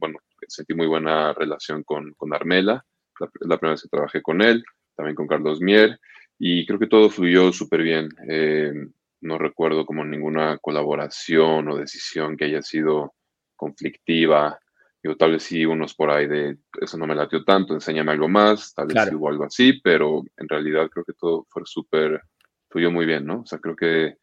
[0.00, 2.84] bueno, sentí muy buena relación con, con Armela.
[3.20, 5.98] La, la, primera vez que trabajé con él, también con Carlos Mier,
[6.38, 8.08] y creo que todo fluyó súper bien.
[8.28, 8.72] Eh,
[9.20, 13.14] no recuerdo como ninguna colaboración o decisión que haya sido
[13.56, 14.58] conflictiva.
[15.02, 18.28] Yo tal vez sí unos por ahí de eso no me latió tanto, enséñame algo
[18.28, 19.10] más, tal vez claro.
[19.10, 22.22] sí hubo algo así, pero en realidad creo que todo fue súper,
[22.68, 23.40] fluyó muy bien, ¿no?
[23.40, 24.16] O sea, creo que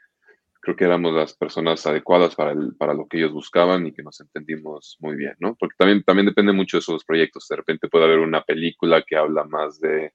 [0.65, 4.01] creo que éramos las personas adecuadas para, el, para lo que ellos buscaban y que
[4.01, 5.55] nos entendimos muy bien, ¿no?
[5.59, 7.47] Porque también, también depende mucho de esos proyectos.
[7.47, 10.13] De repente puede haber una película que habla más de,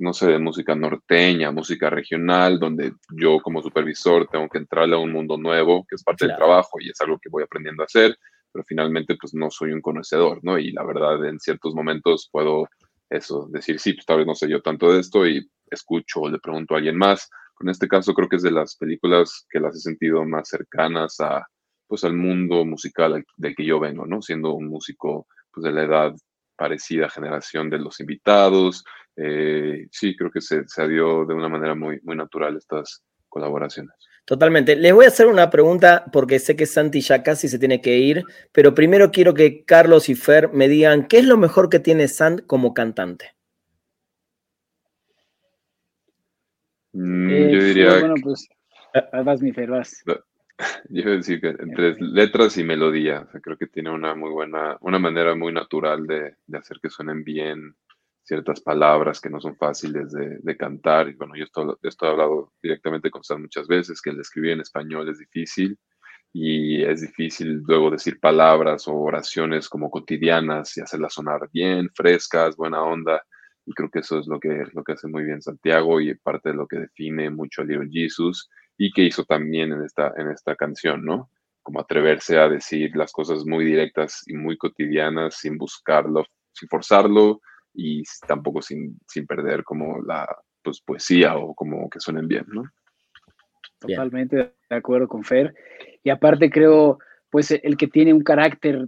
[0.00, 4.98] no sé, de música norteña, música regional, donde yo como supervisor tengo que entrarle a
[4.98, 6.32] un mundo nuevo, que es parte claro.
[6.32, 8.18] del trabajo y es algo que voy aprendiendo a hacer,
[8.52, 10.58] pero finalmente pues no soy un conocedor, ¿no?
[10.58, 12.68] Y la verdad en ciertos momentos puedo
[13.10, 16.28] eso, decir, sí, pues tal vez no sé yo tanto de esto y escucho o
[16.28, 17.30] le pregunto a alguien más,
[17.60, 21.20] en este caso creo que es de las películas que las he sentido más cercanas
[21.20, 21.46] a,
[21.86, 24.20] pues, al mundo musical del que yo vengo, ¿no?
[24.20, 26.14] Siendo un músico pues, de la edad
[26.56, 28.84] parecida generación de los invitados.
[29.16, 33.94] Eh, sí, creo que se, se dio de una manera muy, natural estas colaboraciones.
[34.24, 34.74] Totalmente.
[34.76, 37.98] Les voy a hacer una pregunta porque sé que Santi ya casi se tiene que
[37.98, 41.78] ir, pero primero quiero que Carlos y Fer me digan qué es lo mejor que
[41.78, 43.33] tiene Sant como cantante.
[46.94, 47.98] Mm, eh, yo diría.
[48.00, 48.48] Bueno, pues.
[49.24, 50.02] Vas, mi Fer, vas.
[50.88, 54.14] Yo iba a decir que entre letras y melodía, o sea, creo que tiene una
[54.14, 57.74] muy buena, una manera muy natural de, de, hacer que suenen bien
[58.22, 61.08] ciertas palabras que no son fáciles de, de cantar.
[61.08, 64.52] Y bueno, yo esto, esto he hablado directamente con Sam muchas veces, que el escribir
[64.52, 65.76] en español es difícil
[66.32, 72.56] y es difícil luego decir palabras o oraciones como cotidianas y hacerlas sonar bien, frescas,
[72.56, 73.24] buena onda.
[73.66, 76.50] Y creo que eso es lo que, lo que hace muy bien Santiago y parte
[76.50, 80.30] de lo que define mucho a Little Jesus y que hizo también en esta, en
[80.30, 81.30] esta canción, ¿no?
[81.62, 87.40] Como atreverse a decir las cosas muy directas y muy cotidianas sin buscarlo, sin forzarlo
[87.72, 90.26] y tampoco sin, sin perder como la
[90.62, 92.64] pues, poesía o como que suenen bien, ¿no?
[93.78, 94.36] Totalmente
[94.68, 95.54] de acuerdo con Fer.
[96.02, 96.98] Y aparte creo,
[97.30, 98.86] pues el que tiene un carácter,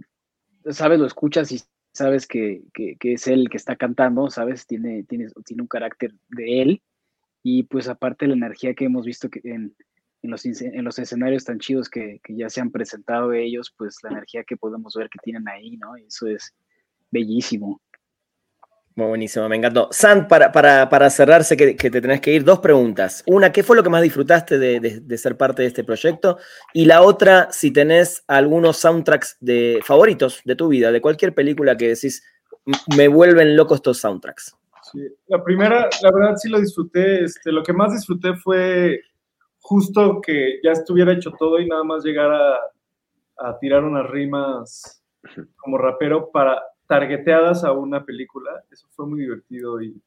[0.69, 1.61] sabes, lo escuchas y
[1.97, 6.61] sabes que, que, es él que está cantando, sabes, tiene, tiene, tiene un carácter de
[6.61, 6.81] él
[7.43, 9.75] y pues aparte la energía que hemos visto que en,
[10.21, 13.97] en, los, en los escenarios tan chidos que, que, ya se han presentado ellos, pues
[14.03, 15.95] la energía que podemos ver que tienen ahí, ¿no?
[15.95, 16.53] Eso es
[17.09, 17.81] bellísimo.
[18.97, 19.89] Muy buenísimo, me encantó.
[19.91, 23.23] Sant, para, para, para cerrarse, que, que, te tenés que ir, dos preguntas.
[23.27, 26.39] Una, ¿qué fue lo que más disfrutaste de, de, de, ser parte de este proyecto?
[26.73, 31.77] Y la otra, si tenés algunos soundtracks de, favoritos de tu vida, de cualquier película
[31.77, 32.23] que decís,
[32.97, 34.57] me vuelven locos estos soundtracks.
[34.91, 35.07] Sí.
[35.27, 37.23] La primera, la verdad sí lo disfruté.
[37.23, 38.99] Este, lo que más disfruté fue
[39.59, 42.55] justo que ya estuviera hecho todo y nada más llegar a,
[43.47, 45.03] a tirar unas rimas
[45.57, 48.63] como rapero para targeteadas a una película.
[48.71, 50.01] Eso fue muy divertido y,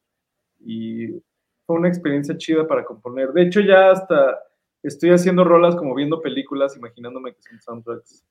[0.59, 1.21] y,
[1.65, 3.31] fue una experiencia chida para componer.
[3.31, 4.39] De hecho, ya hasta
[4.83, 8.25] estoy haciendo rolas como viendo películas, imaginándome que son soundtracks.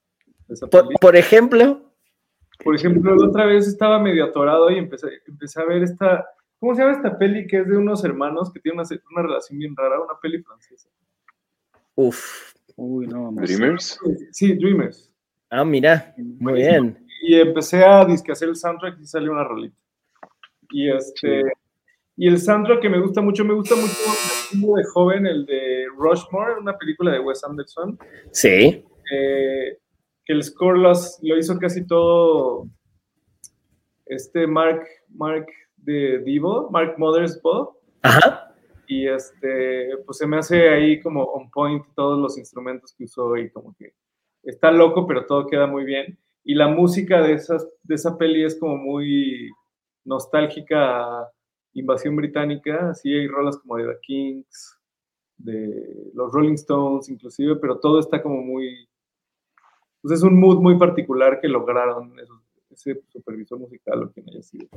[0.71, 1.81] Por, por, ejemplo.
[2.63, 6.27] Por ejemplo, la otra vez estaba medio atorado y empecé, empecé a ver esta.
[6.59, 9.59] ¿Cómo se llama esta peli que es de unos hermanos que tienen una, una relación
[9.59, 10.01] bien rara?
[10.01, 10.91] Una peli francesa.
[11.95, 12.53] Uf.
[12.77, 13.31] Uy, no.
[13.33, 13.99] ¿Dreamers?
[14.33, 15.11] Sí, Dreamers.
[15.49, 16.15] Ah, mira.
[16.19, 19.77] Muy bien y empecé a disque hacer el soundtrack y salió una rolita.
[20.71, 21.49] Y este sí.
[22.17, 26.61] y el soundtrack que me gusta mucho, me gusta mucho de joven, el de Rushmore,
[26.61, 27.99] una película de Wes Anderson.
[28.33, 28.85] Sí.
[29.13, 29.79] Eh,
[30.25, 32.67] que el score los, lo hizo casi todo
[34.07, 37.77] este Mark, Mark de Divo, Mark Mothersbaugh.
[38.03, 38.55] Ajá.
[38.87, 43.37] Y este, pues se me hace ahí como on point todos los instrumentos que usó
[43.37, 43.93] y como que
[44.43, 48.45] está loco, pero todo queda muy bien y la música de, esas, de esa peli
[48.45, 49.51] es como muy
[50.05, 51.29] nostálgica
[51.75, 54.79] invasión británica, sí hay rolas como de The Kings,
[55.37, 58.89] de los Rolling Stones inclusive, pero todo está como muy,
[60.03, 62.15] pues es un mood muy particular que lograron
[62.71, 64.69] ese supervisor musical o quien haya sido.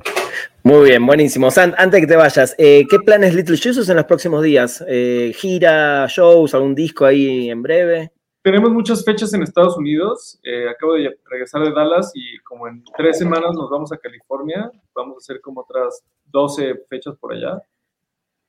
[0.62, 1.48] Muy bien, buenísimo.
[1.56, 4.84] Antes de que te vayas, eh, ¿qué planes Little Jesus en los próximos días?
[4.88, 8.12] Eh, ¿Gira, shows, algún disco ahí en breve?
[8.44, 10.38] Tenemos muchas fechas en Estados Unidos.
[10.42, 14.70] Eh, acabo de regresar de Dallas y como en tres semanas nos vamos a California.
[14.94, 17.62] Vamos a hacer como otras 12 fechas por allá.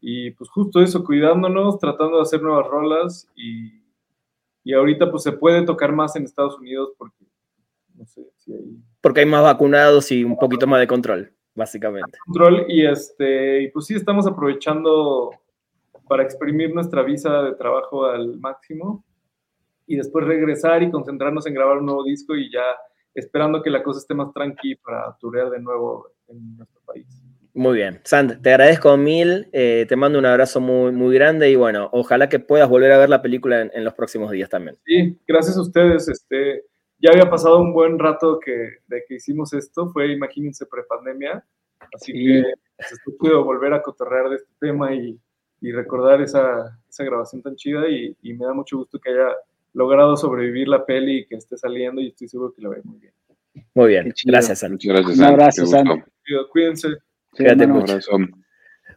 [0.01, 3.85] Y pues justo eso, cuidándonos, tratando de hacer nuevas rolas y,
[4.65, 7.23] y ahorita pues se puede tocar más en Estados Unidos porque
[7.93, 8.77] no sé si hay...
[8.99, 12.17] Porque hay más vacunados y un poquito más de control, básicamente.
[12.25, 15.31] Control y este, y pues sí estamos aprovechando
[16.09, 19.05] para exprimir nuestra visa de trabajo al máximo
[19.87, 22.63] y después regresar y concentrarnos en grabar un nuevo disco y ya
[23.13, 27.07] esperando que la cosa esté más tranquila para turear de nuevo en nuestro país.
[27.53, 28.01] Muy bien.
[28.03, 32.27] Sand, te agradezco mil, eh, te mando un abrazo muy, muy grande y bueno, ojalá
[32.27, 34.75] que puedas volver a ver la película en, los próximos días también.
[34.85, 36.09] Sí, gracias a ustedes.
[36.09, 36.65] Este,
[36.99, 41.45] ya había pasado un buen rato que, de que hicimos esto, fue, imagínense, prepandemia,
[41.93, 42.43] así que
[42.77, 45.17] pues, puedo volver a cotorrear de este tema y,
[45.61, 49.33] y recordar esa, esa, grabación tan chida y, y me da mucho gusto que haya
[49.75, 52.99] logrado sobrevivir la peli y que esté saliendo y estoy seguro que la ve muy
[52.99, 53.13] bien.
[53.73, 54.77] Muy bien, gracias, San.
[54.81, 55.85] gracias, Un abrazo, San.
[56.51, 56.87] Cuídense.
[57.31, 57.99] Cuídate mucho.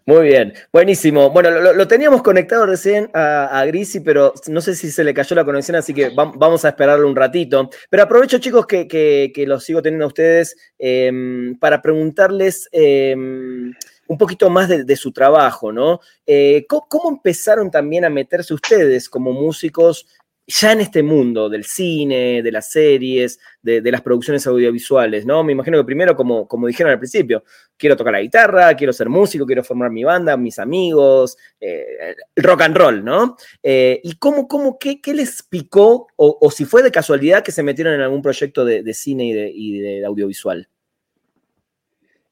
[0.06, 1.28] Muy bien, buenísimo.
[1.30, 5.44] Bueno, lo, teníamos conectado recién a, Grisi, pero no sé si se le cayó la
[5.44, 7.68] conexión, así que vamos a esperarlo un ratito.
[7.90, 13.74] Pero aprovecho, chicos, que, que, los sigo teniendo a ustedes em, para preguntarles em,
[14.06, 16.00] un poquito más de, su trabajo, ¿no?
[16.26, 20.06] Eh, ¿cómo, empezaron también a meterse ustedes como músicos
[20.50, 25.44] ya en este mundo del cine, de las series, de, las producciones audiovisuales, ¿no?
[25.44, 27.44] Me imagino que primero, como, como dijeron al principio,
[27.76, 32.62] quiero tocar la guitarra, quiero ser músico, quiero formar mi banda, mis amigos, eh, rock
[32.62, 33.36] and roll, ¿no?
[33.62, 37.92] Eh, ¿Y cómo, cómo qué, les picó, o, si fue de casualidad que se metieron
[37.92, 40.66] en algún proyecto de, cine y de, audiovisual?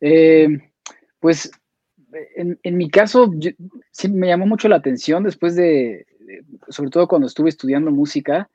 [0.01, 0.49] Eh,
[1.21, 1.51] pues
[2.35, 3.31] en, mi caso,
[3.91, 6.07] sí me llamó mucho la atención después de,
[6.69, 8.49] sobre todo cuando estuve estudiando música,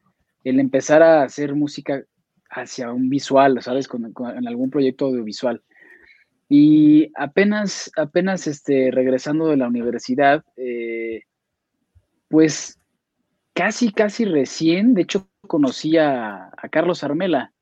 [0.44, 2.04] el empezar a hacer música
[2.50, 3.88] hacia un visual, ¿sabes?
[4.36, 5.62] en algún proyecto audiovisual.
[6.50, 11.22] Y apenas, apenas este, regresando de la universidad, eh,
[12.28, 12.78] pues
[13.54, 17.54] casi, casi recién, de hecho, conocí a, Carlos Armela.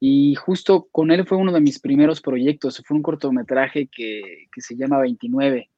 [0.00, 2.82] Y justo con él fue uno de mis primeros proyectos.
[2.86, 5.68] Fue un cortometraje que, que se llama 29,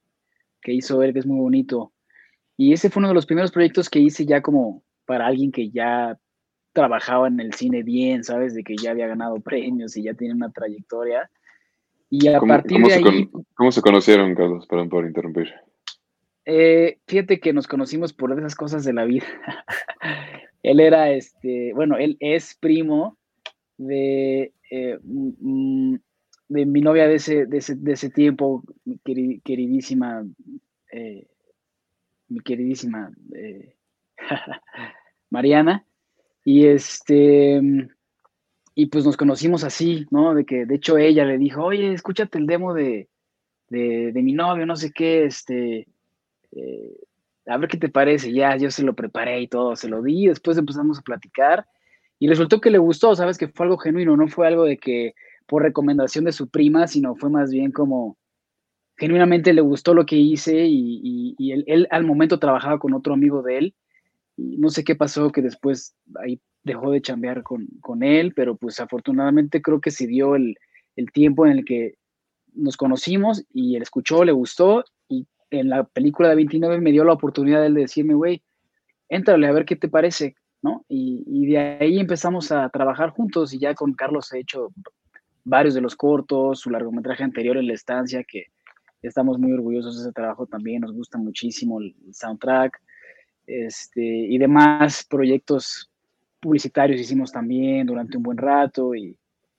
[0.62, 1.93] que hizo él, que es muy bonito.
[2.56, 5.70] Y ese fue uno de los primeros proyectos que hice ya como para alguien que
[5.70, 6.18] ya
[6.72, 8.54] trabajaba en el cine bien, ¿sabes?
[8.54, 11.30] De que ya había ganado premios y ya tiene una trayectoria.
[12.10, 13.30] Y a partir de ahí...
[13.54, 14.66] ¿Cómo se conocieron, Carlos?
[14.66, 15.52] Perdón por interrumpir.
[16.44, 19.24] Eh, fíjate que nos conocimos por esas cosas de la vida.
[20.62, 23.16] él era, este, bueno, él es primo
[23.78, 25.96] de, eh, mm,
[26.48, 27.58] de mi novia de ese, de
[27.92, 28.62] ese, tiempo,
[29.04, 30.24] queridísima
[30.92, 31.26] eh,
[32.28, 33.76] mi queridísima eh,
[35.30, 35.86] Mariana.
[36.44, 37.60] Y este,
[38.74, 40.34] y pues nos conocimos así, ¿no?
[40.34, 43.08] De que de hecho ella le dijo, oye, escúchate el demo de,
[43.70, 45.88] de, mi novio, no sé qué, este,
[46.52, 46.96] eh,
[47.46, 48.32] a ver qué te parece.
[48.32, 51.66] Ya, yo se lo preparé y todo, se lo di, después empezamos a platicar
[52.18, 55.14] y resultó que le gustó, sabes que fue algo genuino, no fue algo de que
[55.46, 58.16] por recomendación de su prima, sino fue más bien como,
[58.96, 63.58] genuinamente le gustó lo que hice y, él, al momento trabajaba con otro amigo de
[63.58, 63.74] él.
[64.36, 68.56] Y no sé qué pasó, que después ahí dejó de chambear con, con él, pero
[68.56, 70.56] pues afortunadamente creo que se dio el,
[71.12, 71.94] tiempo en el que
[72.54, 77.04] nos conocimos y él escuchó, le gustó y en la película de 29 me dio
[77.04, 78.42] la oportunidad de, decirme, güey,
[79.08, 80.84] éntrale a ver qué te parece, ¿no?
[80.88, 84.72] Y, de ahí empezamos a trabajar juntos y ya con Carlos he hecho
[85.44, 88.46] varios de los cortos, su largometraje anterior en la estancia que
[89.06, 92.80] Estamos muy orgullosos de ese trabajo también, nos gusta muchísimo el soundtrack
[93.46, 95.90] este, y demás proyectos
[96.40, 99.16] publicitarios hicimos también durante un buen rato y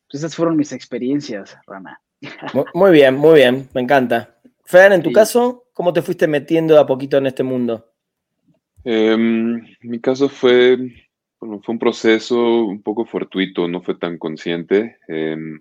[0.10, 2.00] pues esas fueron mis experiencias, Rana.
[2.74, 4.38] Muy bien, muy bien, me encanta.
[4.64, 7.92] Fer, en tu caso, ¿cómo te fuiste metiendo a poquito en este mundo?
[8.84, 10.78] Em, mi caso fue,
[11.40, 14.98] fue un proceso un poco fortuito, no fue tan consciente.
[15.08, 15.60] Em,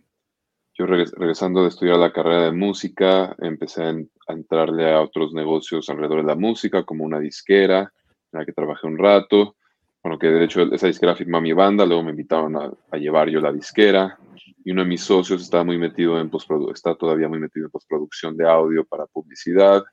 [0.77, 3.95] yo regresando de estudiar la carrera de música, empecé a,
[4.33, 7.93] entrarle a otros negocios alrededor de la música, como una disquera,
[8.33, 9.57] en la que trabajé un rato.
[10.03, 13.41] Bueno, que de hecho esa disquera firmó mi banda, luego me invitaron a, llevar yo
[13.41, 14.19] la disquera.
[14.65, 16.31] y uno de mis socios está muy metido en
[16.73, 19.85] está todavía muy metido en postproducción de audio para publicidad.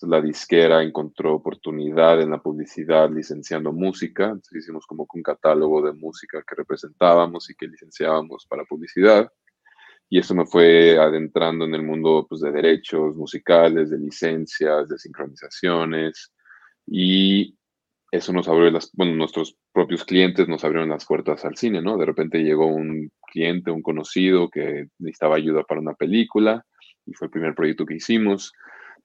[0.00, 4.24] la disquera encontró oportunidad en la publicidad licenciando música.
[4.24, 9.30] Entonces hicimos como un catálogo de música que representábamos y que licenciábamos para publicidad.
[10.12, 14.98] Y eso me fue adentrando en el mundo pues, de derechos musicales, de licencias, de
[14.98, 16.34] sincronizaciones.
[16.86, 17.56] Y
[18.10, 21.96] eso nos abrió las, bueno, nuestros propios clientes nos abrieron las puertas al cine, ¿no?
[21.96, 26.62] De repente llegó un cliente, un conocido que necesitaba ayuda para una película
[27.06, 28.52] y fue el primer proyecto que hicimos.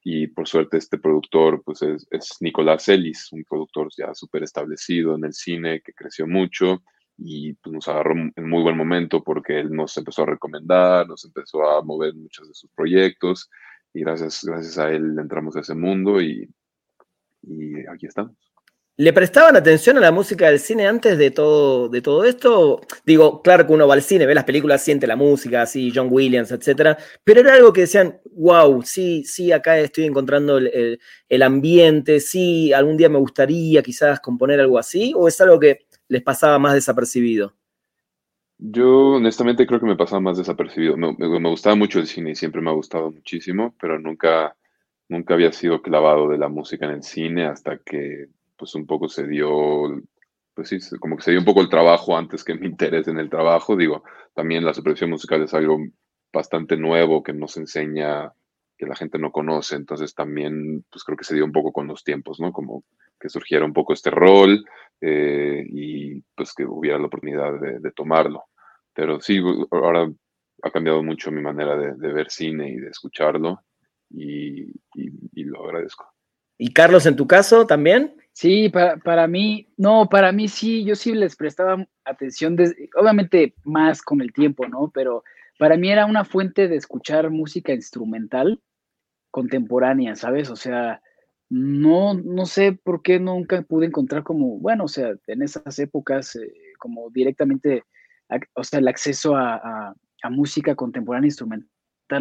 [0.04, 5.24] Y por suerte este productor pues es, Nicolás Ellis, un productor ya súper establecido en
[5.24, 6.84] el cine que creció mucho
[7.18, 11.26] y pues, nos agarró en muy buen momento porque él nos empezó a recomendar, nos
[11.26, 13.50] empezó a mover muchos de sus proyectos
[13.94, 16.50] y gracias, gracias a él entramos a ese mundo y,
[17.42, 18.36] y aquí estamos.
[19.00, 22.82] ¿Le prestaban atención a la música del cine antes de todo, de todo esto?
[23.06, 26.08] Digo, claro que uno va al cine, ve las películas, siente la música, así, John
[26.10, 31.00] Williams, etcétera, pero era algo que decían, wow, sí, sí, acá estoy encontrando el,
[31.44, 36.24] ambiente, sí, algún día me gustaría quizás componer algo así, o es algo que les
[36.24, 37.54] pasaba más desapercibido?
[38.60, 40.98] Yo honestamente creo que me pasaba más desapercibido.
[40.98, 44.56] Me, gustaba mucho el cine y siempre me ha gustado muchísimo, pero nunca,
[45.10, 48.28] nunca había sido clavado de la música en el cine hasta que
[48.58, 50.02] pues un poco se dio,
[50.56, 53.20] pues sí, como que se dio un poco el trabajo antes que mi interés en
[53.20, 53.76] el trabajo.
[53.76, 54.04] Digo,
[54.34, 55.78] también la supervisión musical es algo
[56.34, 58.34] bastante nuevo que nos enseña,
[58.76, 61.88] que la gente no conoce, entonces también, pues creo que se dio un poco con
[61.88, 62.52] los tiempos, ¿no?
[62.52, 62.84] Como
[63.20, 64.66] que surgiera un poco este rol
[65.02, 68.46] eh, y pues que hubiera la oportunidad de, tomarlo.
[68.94, 69.42] Pero sí,
[69.72, 70.12] ahora
[70.64, 73.62] ha cambiado mucho mi manera de, ver cine y de escucharlo
[74.10, 76.06] y, y lo agradezco.
[76.58, 78.16] ¿Y Carlos, en tu caso también?
[78.34, 82.56] Sí, para, para mí, no, para mí sí, yo sí les prestaba atención,
[82.96, 84.92] obviamente más con el tiempo, ¿no?
[84.94, 85.24] Pero
[85.60, 88.62] para mí era una fuente de escuchar música instrumental
[89.32, 90.50] contemporánea, ¿sabes?
[90.50, 91.02] O sea,
[91.50, 96.36] no, no sé por qué nunca pude encontrar como, bueno, o sea, en esas épocas,
[96.36, 97.84] eh, como directamente,
[98.54, 99.94] o sea, el acceso a,
[100.30, 101.70] música contemporánea instrumental,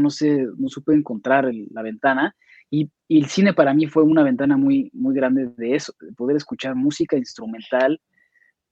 [0.01, 2.37] no sé, no supe encontrar la ventana.
[2.71, 6.37] Y, el cine para mí fue una ventana muy, muy grande de eso, de poder
[6.37, 8.01] escuchar música instrumental,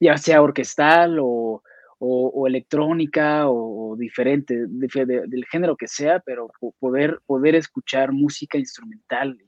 [0.00, 1.62] ya sea orquestal o,
[1.98, 6.48] o, electrónica o, diferente, del género que sea, pero
[6.78, 9.38] poder, poder escuchar música instrumental.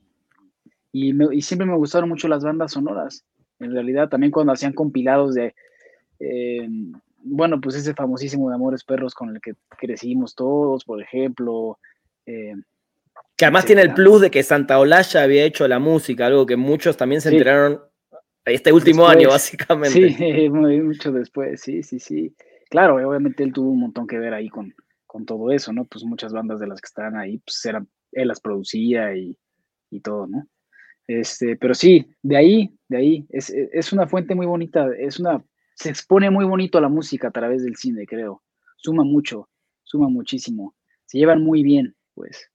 [0.91, 3.25] Y, y, siempre me gustaron mucho las bandas sonoras.
[3.59, 5.53] En realidad, también cuando hacían compilados de,
[6.19, 6.67] eh,
[7.23, 11.77] bueno, pues ese famosísimo de Amores Perros con el que crecimos todos, por ejemplo.
[12.25, 12.53] Eh,
[13.35, 16.55] que además tiene el plus de que Santa Olalla había hecho la música, algo que
[16.55, 17.81] muchos también se enteraron
[18.45, 20.13] este último año, básicamente.
[20.13, 22.35] Sí, mucho después, sí, sí, sí.
[22.69, 24.73] Claro, obviamente él tuvo un montón que ver ahí con,
[25.05, 25.85] con todo eso, ¿no?
[25.85, 29.37] Pues muchas bandas de las que estaban ahí, pues eran, él las producía y,
[29.91, 30.47] y todo, ¿no?
[31.07, 35.41] Este, pero sí, de ahí, de ahí, es, es, una fuente muy bonita, es una,
[35.73, 38.43] se expone muy bonito a la música a través del cine, creo.
[38.75, 39.49] Suma mucho,
[39.83, 40.75] suma muchísimo.
[41.05, 42.51] Se llevan muy bien, pues.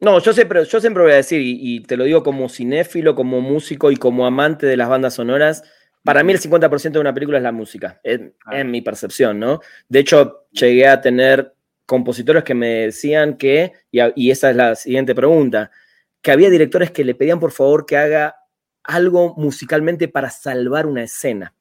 [0.00, 3.40] No, yo siempre, yo siempre voy a decir, y, te lo digo como cinéfilo, como
[3.40, 5.64] músico y como amante de las bandas sonoras,
[6.04, 8.32] para mí el 50% de una película es la música, en,
[8.70, 9.60] mi percepción, ¿no?
[9.88, 11.52] De hecho, llegué a tener
[11.84, 15.72] compositores que me decían que, y, y esa es la siguiente pregunta,
[16.22, 18.36] que había directores que le pedían por favor que haga
[18.82, 21.54] algo musicalmente para salvar una escena.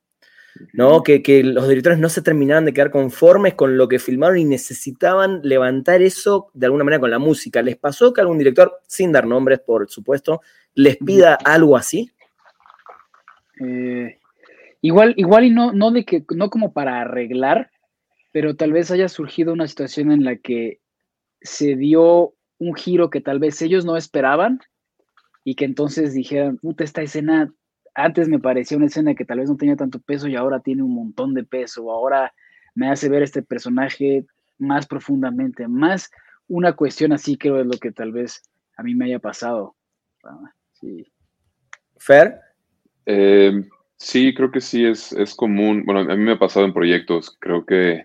[0.73, 1.03] ¿no?
[1.03, 5.41] Que, los directores no se terminaban de quedar conformes con lo que filmaron y necesitaban
[5.43, 7.61] levantar eso de alguna manera con la música.
[7.61, 10.41] ¿Les pasó que algún director, sin dar nombres, por supuesto,
[10.73, 12.11] les pida algo así?
[13.59, 14.19] Eh,
[14.81, 17.71] igual, igual y no, no de que, no como para arreglar,
[18.31, 20.79] pero tal vez haya surgido una situación en la que
[21.41, 24.59] se dio un giro que tal vez ellos no esperaban
[25.43, 27.53] y que entonces dijeran, puta, esta escena
[27.93, 30.83] antes me parecía una escena que tal vez no tenía tanto peso y ahora tiene
[30.83, 32.33] un montón de peso, ahora
[32.75, 34.25] me hace ver este personaje
[34.59, 36.11] más profundamente, más
[36.47, 38.43] una cuestión así creo es lo que tal vez
[38.77, 39.75] a mí me haya pasado.
[40.23, 41.11] Ah, sí.
[41.97, 42.39] Fer.
[43.05, 43.63] Eh,
[43.97, 45.83] sí, creo que sí, es, es, común.
[45.85, 48.03] Bueno, a mí me ha pasado en proyectos, creo que,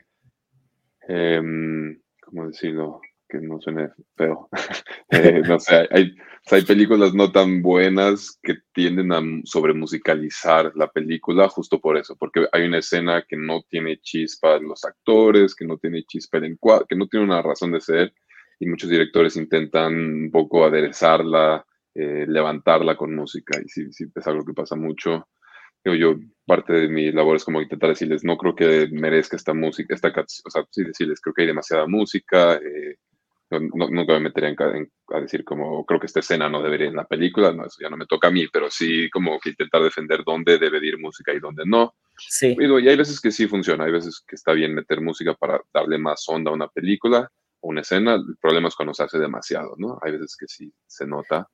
[1.08, 3.00] em, ¿cómo decirlo?
[3.32, 4.50] Que no suene feo.
[5.14, 6.14] Eh, sé, hay,
[6.50, 12.46] hay películas no tan buenas que tienden a sobremusicalizar la película justo por eso, porque
[12.50, 16.44] hay una escena que no tiene chispa en los actores, que no tiene chispa en
[16.44, 18.14] encuadre, que no tiene una razón de ser,
[18.58, 24.26] y muchos directores intentan un poco aderezarla, eh, levantarla con música, y sí, sí, es
[24.26, 25.28] algo que pasa mucho.
[25.84, 26.16] yo, yo
[26.46, 30.08] parte de mi labor es como intentar decirles, no creo que merezca esta música, esta
[30.08, 32.96] o sea, sí decirles, creo que hay demasiada música, eh,
[33.60, 34.54] nunca me metería
[35.08, 37.76] a decir como, creo que esta escena no debería ir en la película, no, eso
[37.80, 40.98] ya no me toca a mí, pero sí como que intentar defender dónde debe ir
[40.98, 41.94] música y dónde no.
[42.16, 42.56] Sí.
[42.58, 45.98] Y, hay veces que sí funciona, hay veces que está bien meter música para darle
[45.98, 47.28] más onda a una película
[47.60, 49.98] o una escena, el problema es cuando se hace demasiado, ¿no?
[50.02, 51.48] Hay veces que sí se nota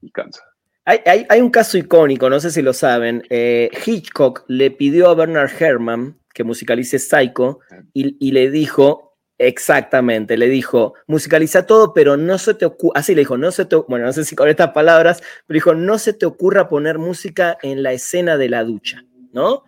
[0.00, 0.42] y cansa.
[0.86, 5.08] Hay, hay, hay un caso icónico, no sé si lo saben, eh, Hitchcock le pidió
[5.08, 7.60] a Bernard Herrmann que musicalice Psycho
[7.94, 13.16] y, y le dijo, Exactamente, le dijo, musicaliza todo, pero no se te ocurra, así
[13.16, 15.98] le dijo, no se te, bueno, no sé si con estas palabras, pero dijo, no
[15.98, 19.64] se te ocurra poner música en la escena de la ducha, ¿no?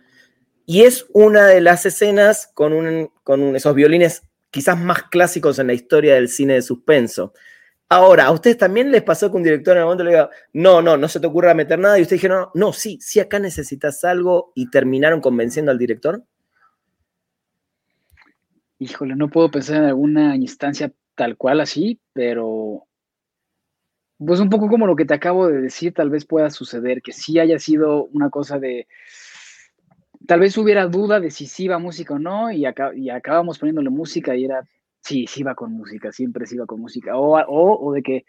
[0.65, 5.67] Y es una de las escenas con, un, con esos violines quizás más clásicos en
[5.67, 7.33] la historia del cine de suspenso.
[7.89, 10.81] Ahora, ¿a ustedes también les pasó que un director en el momento le diga, no,
[10.81, 11.99] no, no se te ocurra meter nada?
[11.99, 16.23] Y ustedes dijeron, no, no, sí, sí, acá necesitas algo y terminaron convenciendo al director?
[18.79, 22.87] Híjole, no puedo pensar en alguna instancia tal cual así, pero
[24.19, 27.11] pues un poco como lo que te acabo de decir, tal vez pueda suceder, que
[27.11, 28.87] sí haya sido una cosa de,
[30.25, 32.65] tal vez hubiera duda de si sí iba música o no, y,
[32.95, 34.63] y acabamos poniéndole música y era,
[35.01, 38.25] sí, sí va con música, siempre sí va con música, o, o, o de que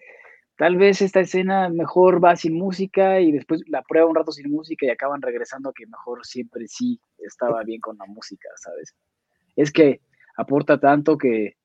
[0.56, 4.50] tal vez esta escena mejor va sin música y después la prueba un rato sin
[4.50, 8.94] música y acaban regresando que mejor siempre sí estaba bien con la música, ¿sabes?
[9.56, 10.00] Es que
[10.38, 11.56] aporta tanto que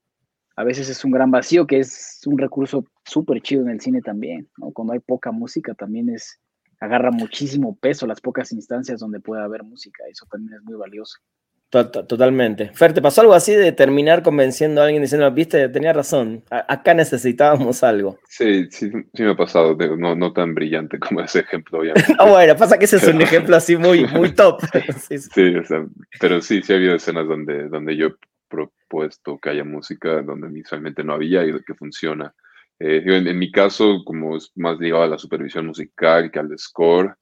[0.55, 4.01] a veces es un gran vacío, que es un recurso súper chido en el cine
[4.01, 4.71] también, ¿no?
[4.71, 6.39] Cuando hay poca música también es,
[6.79, 11.19] agarra muchísimo peso las pocas instancias donde puede haber música, eso también es muy valioso.
[11.69, 12.69] Totalmente.
[12.75, 16.93] Fer, ¿te pasó algo así de terminar convenciendo a alguien diciendo, viste, tenía razón, acá
[16.93, 18.19] necesitábamos algo?
[18.29, 22.13] Sí, sí, sí me ha pasado, no, no tan brillante como ese ejemplo, obviamente.
[22.19, 24.61] ah, bueno, pasa que ese es un ejemplo así muy, muy top.
[24.99, 25.55] sí, sí.
[25.55, 25.83] O sea,
[26.19, 28.09] pero sí, sí ha habido escenas donde, donde yo
[28.53, 32.33] propuesto que haya música donde inicialmente no había y que funciona.
[32.79, 37.15] Eh, en, mi caso, como es más ligado a la supervisión musical que al score,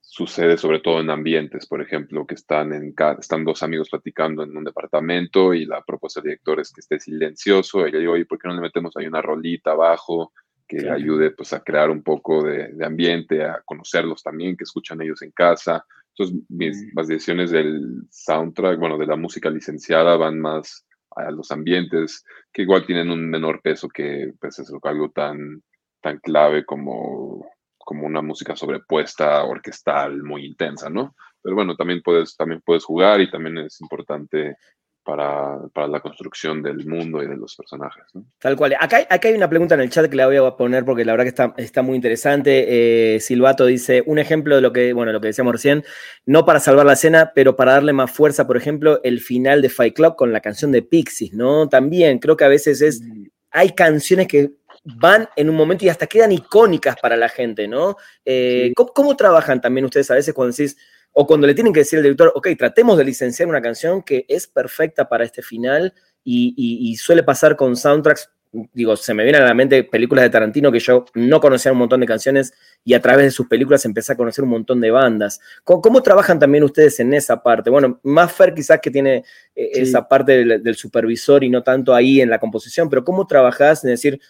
[0.00, 4.56] sucede sobre todo en ambientes, por ejemplo, que están, en, están dos amigos platicando en
[4.56, 7.86] un departamento y la propuesta del director es que esté silencioso.
[7.86, 10.32] Y le digo, oye, ¿por qué no le metemos ahí una rolita abajo
[10.66, 15.00] que ayude pues, a crear un poco de, de, ambiente, a conocerlos también, que escuchan
[15.00, 15.84] ellos en casa?
[16.16, 16.90] Entonces, mis, mm.
[16.96, 20.86] las decisiones del soundtrack, bueno, de la música licenciada van más
[21.16, 25.62] a los ambientes, que igual tienen un menor peso que pues, es algo tan,
[26.00, 27.46] tan clave como,
[27.78, 31.14] como una música sobrepuesta, orquestal, muy intensa, ¿no?
[31.42, 34.56] Pero bueno, también puedes, también puedes jugar y también es importante
[35.04, 38.04] para, para, la construcción del mundo y de los personajes.
[38.14, 38.24] ¿no?
[38.38, 38.74] Tal cual.
[38.80, 41.12] Acá, acá, hay una pregunta en el chat que la voy a poner porque la
[41.12, 43.14] verdad que está, está muy interesante.
[43.16, 45.84] Eh, Silvato dice, un ejemplo de lo que, bueno, lo que decíamos recién,
[46.26, 49.68] no para salvar la escena, pero para darle más fuerza, por ejemplo, el final de
[49.68, 51.68] Fight Club con la canción de Pixies, ¿no?
[51.68, 53.02] También creo que a veces es,
[53.50, 54.52] hay canciones que
[54.84, 57.96] van en un momento y hasta quedan icónicas para la gente, ¿no?
[58.24, 60.76] Eh, ¿cómo, ¿cómo, trabajan también ustedes a veces cuando decís,
[61.14, 64.26] o cuando le tienen que decir al director, ok, tratemos de licenciar una canción que
[64.28, 65.94] es perfecta para este final
[66.24, 68.30] y, suele pasar con soundtracks,
[68.72, 71.78] digo, se me vienen a la mente películas de Tarantino que yo no conocía un
[71.78, 72.52] montón de canciones
[72.84, 75.40] y a través de sus películas empecé a conocer un montón de bandas.
[75.62, 77.70] ¿Cómo, trabajan también ustedes en esa parte?
[77.70, 81.94] Bueno, más Fer quizás que tiene eh, esa parte del, del, supervisor y no tanto
[81.94, 84.20] ahí en la composición, pero ¿cómo trabajás en decir,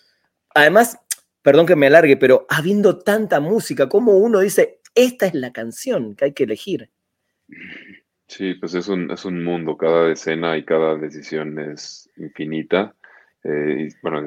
[0.54, 0.98] además,
[1.40, 6.14] perdón que me alargue, pero habiendo tanta música, ¿cómo uno dice, esta es la canción
[6.14, 6.90] que hay que elegir.
[8.26, 12.94] Sí, pues es un, es un mundo, cada escena y cada decisión es infinita.
[13.44, 14.24] Eh, y bueno,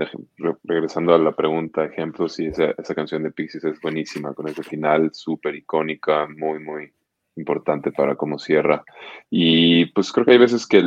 [0.63, 4.61] regresando a la pregunta, ejemplo, sí, esa, esa canción de Pixies es buenísima, con ese
[4.61, 6.93] final súper icónica, muy, muy
[7.36, 8.84] importante para cómo cierra.
[9.30, 10.84] Y pues creo que hay veces que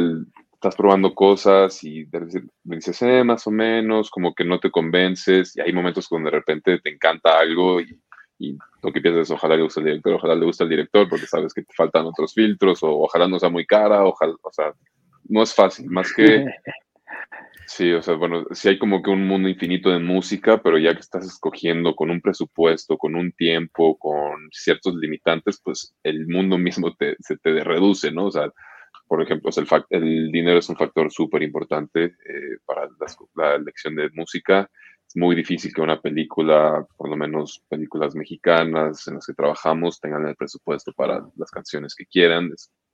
[0.52, 2.06] estás probando cosas y
[2.62, 6.36] dices, eh, más o menos, como que no te convences, y hay momentos cuando de
[6.36, 7.98] repente te encanta algo y
[8.40, 11.08] y lo que piensas es ojalá le guste al director, ojalá le guste al director
[11.08, 14.50] porque sabes que te faltan otros filtros o ojalá no sea muy cara, ojalá, o
[14.50, 14.72] sea,
[15.28, 16.46] no es fácil, más que...
[17.66, 20.92] Sí, o sea, bueno, sí hay como que un mundo infinito de música, pero ya
[20.92, 26.58] que estás escogiendo con un presupuesto, con un tiempo, con ciertos limitantes, pues el mundo
[26.58, 28.26] mismo te, se te reduce, ¿no?
[28.26, 28.52] O sea,
[29.06, 32.88] por ejemplo, el, el, dinero es un factor súper importante eh, para
[33.36, 34.68] la elección de música
[35.10, 39.98] es muy difícil que una película, por lo menos películas mexicanas en las que trabajamos,
[39.98, 42.52] tengan el presupuesto para las canciones que quieran.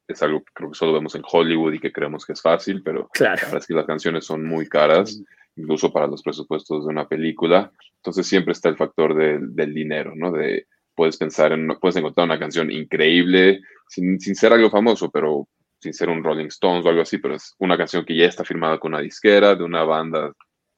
[0.09, 2.83] Es, algo que creo que solo vemos en Hollywood y que creemos que es fácil,
[2.83, 3.37] pero claro.
[3.37, 5.21] la verdad es que las canciones son muy caras,
[5.57, 7.71] incluso para los presupuestos de una película.
[7.97, 10.33] Entonces siempre está el factor del dinero, ¿no?
[10.33, 15.49] De puedes pensar en, puedes encontrar una canción increíble, sin, sin ser algo famoso, pero
[15.81, 18.43] sin ser un Rolling Stones o algo así, pero es una canción que ya está
[18.43, 20.33] firmada con una disquera de una banda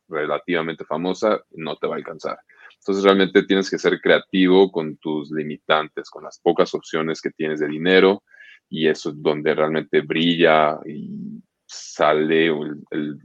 [0.09, 2.38] relativamente famosa, no te va a alcanzar.
[2.78, 7.61] Entonces realmente tienes que ser creativo con tus limitantes, con las pocas opciones que tienes
[7.61, 8.22] de dinero
[8.68, 12.50] y eso es donde realmente brilla y sale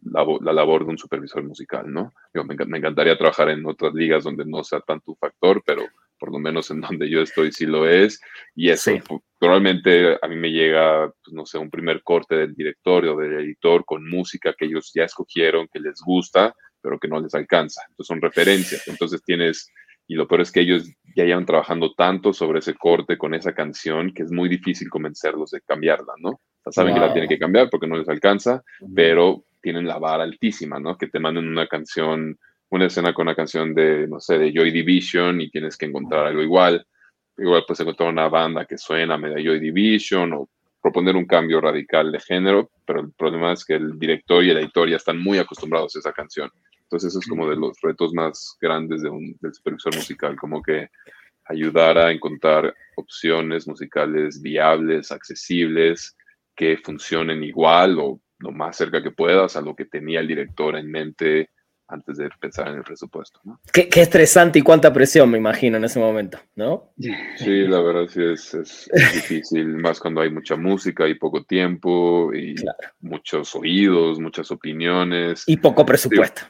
[0.04, 2.12] la, labor de un supervisor musical, ¿no?
[2.34, 5.84] me, me, encantaría trabajar en otras ligas donde no sea tanto un factor, pero
[6.24, 8.22] por lo menos en donde yo estoy sí lo es.
[8.56, 8.92] Y eso
[9.38, 13.34] probablemente a mí me llega, pues, no sé, un primer corte del director o del
[13.42, 17.82] editor con música que ellos ya escogieron, que les gusta, pero que no les alcanza.
[17.90, 18.88] Entonces son referencias.
[18.88, 19.72] Entonces tienes,
[20.08, 23.54] y lo peor es que ellos ya llevan trabajando tanto sobre ese corte con esa
[23.54, 26.30] canción que es muy difícil convencerlos de cambiarla, ¿no?
[26.30, 28.64] O sea, saben que la tienen que cambiar porque no les alcanza,
[28.94, 30.98] pero tienen la vara altísima, ¿no?
[30.98, 32.38] Que te manden una canción
[32.74, 36.26] una escena con una canción de, no sé, de Joy Division y tienes que encontrar
[36.26, 36.84] algo igual.
[37.38, 40.50] Igual puedes encontrar una banda que suena medio Joy Division o
[40.82, 44.58] proponer un cambio radical de género, pero el problema es que el director y el
[44.58, 46.50] editor ya están muy acostumbrados a esa canción.
[46.94, 50.62] Entonces eso es como de los retos más grandes de un, del supervisor musical, como
[50.62, 50.90] que
[51.46, 56.16] ayudar a encontrar opciones musicales viables, accesibles,
[56.56, 60.76] que funcionen igual o lo más cerca que puedas a lo que tenía el director
[60.76, 61.50] en mente
[61.94, 63.40] antes de pensar en el presupuesto.
[63.44, 63.60] ¿no?
[63.72, 66.94] Qué, estresante y cuánta presión, me imagino, en ese momento, ¿no?
[67.38, 72.56] Sí, la verdad sí es, difícil, más cuando hay mucha música y poco tiempo y
[73.02, 75.44] muchos oídos, muchas opiniones.
[75.48, 76.42] Y poco presupuesto.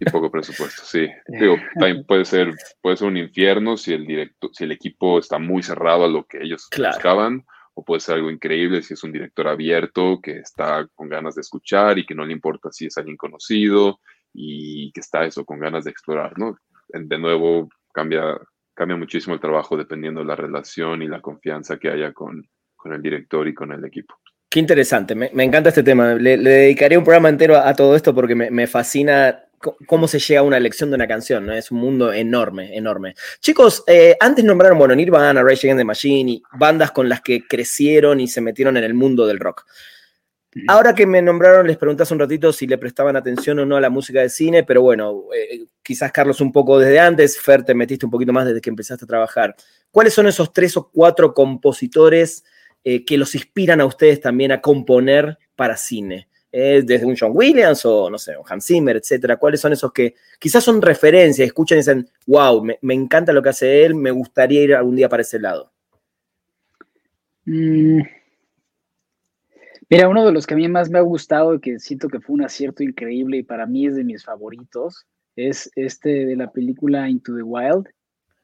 [0.00, 1.06] y poco presupuesto, sí.
[1.28, 5.38] Digo, también puede ser, puede ser un infierno si el, directo, si el equipo está
[5.38, 7.44] muy cerrado a lo que ellos buscaban
[7.74, 11.42] o puede ser algo increíble si es un director abierto que está con ganas de
[11.42, 14.00] escuchar y que no le importa si es alguien conocido
[14.32, 16.56] y que está eso, con ganas de explorar, ¿no?
[16.88, 18.38] De nuevo, cambia,
[18.74, 22.42] cambia muchísimo el trabajo dependiendo de la relación y la confianza que haya con,
[22.76, 24.14] con el director y con el equipo.
[24.50, 26.14] Qué interesante, me, me encanta este tema.
[26.14, 29.44] Le, dedicaré un programa entero a, todo esto porque me, me, fascina
[29.86, 31.52] cómo se llega a una elección de una canción, ¿no?
[31.52, 33.14] Es un mundo enorme, enorme.
[33.40, 37.46] Chicos, eh, antes nombraron, bueno, Nirvana, Rage Against the Machine y bandas con las que
[37.46, 39.66] crecieron y se metieron en el mundo del rock.
[40.66, 43.76] Ahora que me nombraron, les pregunté hace un ratito si le prestaban atención o no
[43.76, 47.64] a la música de cine, pero bueno, eh, quizás Carlos un poco desde antes, Fer,
[47.64, 49.54] te metiste un poquito más desde que empezaste a trabajar.
[49.90, 52.44] ¿Cuáles son esos tres o cuatro compositores
[52.82, 56.28] eh, que los inspiran a ustedes también a componer para cine?
[56.50, 59.36] Eh, desde un John Williams o, no sé, un Hans Zimmer, etcétera.
[59.36, 63.50] ¿Cuáles son esos que quizás son referencias, escuchan y dicen, wow, me, encanta lo que
[63.50, 65.70] hace él, me gustaría ir algún día para ese lado?
[67.44, 68.00] Mm,
[69.90, 72.20] Mira, uno de los que a mí más me ha gustado y que siento que
[72.20, 76.50] fue un acierto increíble y para mí es de mis favoritos, es este de la
[76.50, 77.88] película Into the Wild.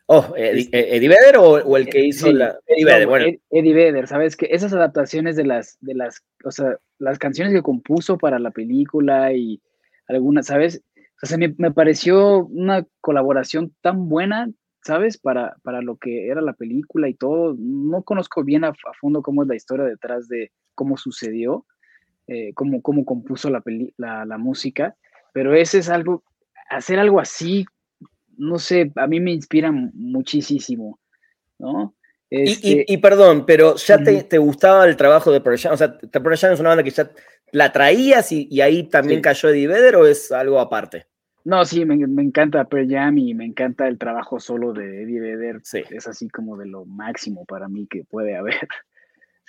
[0.07, 2.59] Oh, Eddie, Vedder o, el que hizo la.
[2.67, 3.27] Eddie Vedder, bueno.
[3.51, 4.37] Eddie Vedder, ¿sabes?
[4.37, 8.51] Que esas adaptaciones de las, de las, o sea, las canciones que compuso para la
[8.51, 9.63] película y
[10.07, 10.83] algunas, ¿sabes?
[11.23, 14.51] O sea, me, me pareció una colaboración tan buena,
[14.85, 15.19] ¿sabes?
[15.19, 17.55] Para, para lo que era la película y todo.
[17.59, 21.65] No conozco bien a fondo cómo es la historia detrás de, cómo sucedió,
[22.27, 23.63] eh, cómo, cómo, compuso la,
[23.97, 24.97] la, música,
[25.33, 26.23] pero ese es algo,
[26.71, 27.65] hacer algo así,
[28.37, 30.99] no sé, a mí me inspira muchísimo,
[31.59, 31.95] ¿no?
[32.31, 36.61] Y, este perdón, pero ya te, gustaba el trabajo de Pearl o sea, Pearl es
[36.61, 37.11] una banda que ya
[37.53, 41.07] la traías y, ahí también cayó Eddie Vedder o es algo aparte?
[41.45, 45.61] No, sí, me, encanta Pearl Jam y me encanta el trabajo solo de Eddie Vedder.
[45.63, 45.83] Sí.
[45.91, 48.67] Es así como de lo máximo para mí que puede haber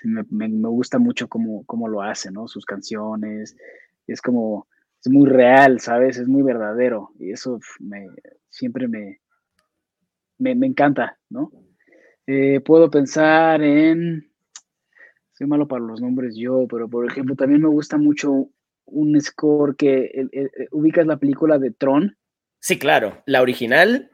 [0.04, 2.48] me, gusta mucho cómo, cómo, lo hace, ¿no?
[2.48, 3.56] Sus canciones,
[4.08, 4.68] es como,
[5.04, 6.18] es muy real, ¿sabes?
[6.18, 8.08] Es muy verdadero y eso me,
[8.50, 9.22] siempre me,
[10.38, 11.52] me, encanta, ¿no?
[12.28, 14.30] Eh, puedo pensar en,
[15.34, 18.50] soy malo para los nombres yo, pero por ejemplo, también me gusta mucho
[18.86, 20.10] un score que
[20.72, 22.18] ubicas la película de Tron.
[22.60, 24.10] Sí, claro, la original.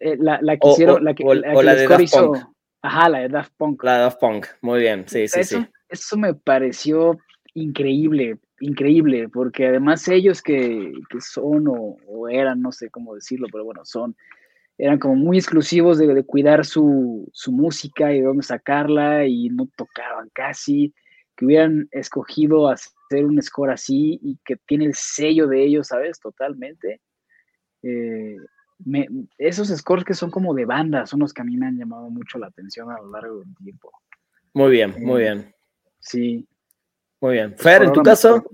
[0.00, 2.32] Eh, la, la que hicieron, la que, la de hizo,
[2.82, 3.82] Ajá, la de Daft Punk.
[3.84, 5.66] La de Daft Punk, muy bien, sí, sí, eso, sí.
[5.88, 7.18] Eso me pareció
[7.54, 13.84] increíble, increíble, porque además ellos que, son o, eran, no sé cómo decirlo, pero bueno,
[13.84, 14.16] son,
[14.78, 20.30] eran como muy exclusivos de, cuidar su, música y de dónde sacarla y no tocaban
[20.32, 20.94] casi,
[21.36, 26.18] que hubieran escogido hacer un score así y que tiene el sello de ellos, ¿sabes?
[26.18, 27.00] Totalmente.
[27.82, 28.36] Eh,
[29.38, 32.10] esos scores que son como de banda son los que a mí me han llamado
[32.10, 33.90] mucho la atención a lo largo del tiempo.
[34.54, 35.54] Muy bien, muy eh, bien.
[35.98, 36.46] Sí.
[37.20, 37.56] Muy bien.
[37.56, 38.44] Fer, en tu caso,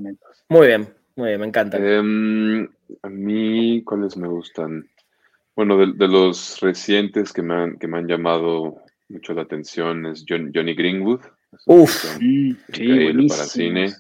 [0.49, 1.79] muy bien, muy bien, me encanta.
[1.79, 2.69] Em,
[3.03, 4.89] a mí, ¿cuáles me gustan?
[5.57, 8.77] Bueno, de, de los recientes que me, han, que me han llamado
[9.09, 11.21] mucho la atención es John- Johnny Greenwood.
[11.67, 11.91] Uf.
[12.19, 12.57] sí,
[13.29, 13.93] para cine.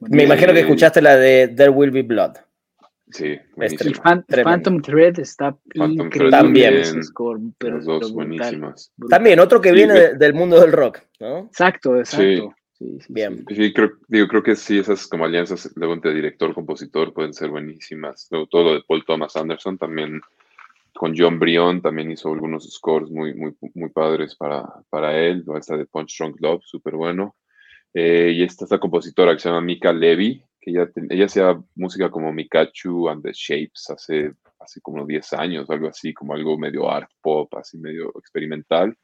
[0.00, 2.32] Me imagino que escuchaste la de There Will Be Blood.
[3.08, 4.02] Sí, Tremendo.
[4.42, 6.30] Phantom Thread está Phantom increíble.
[6.30, 6.74] También.
[6.74, 8.92] ese score, pero, Las dos pero brutal, buenísimas.
[8.96, 9.16] brutal.
[9.18, 11.38] También, otro que Sí, viene de- del mundo del rock, ¿no?
[11.46, 12.54] Exacto, exacto.
[12.72, 13.44] Sí, sí, Bien.
[13.48, 13.72] sí.
[13.72, 18.26] Creo, digo, creo que sí, esas como alianzas luego entre director-compositor pueden ser buenísimas.
[18.32, 20.20] Luego, todo lo de Paul Thomas Anderson también,
[20.96, 25.44] con John Brion también hizo algunos scores muy, muy, muy padres para, para él.
[25.56, 27.36] Esta de Punch Drunk Love, súper bueno.
[27.94, 32.10] Eh, y esta, esta compositora que se llama Mika Levy, que ella, ella hacía música
[32.10, 36.90] como Mikachu and the Shapes hace, hace como 10 años, algo así, como algo medio
[36.90, 38.96] art pop, así medio experimental.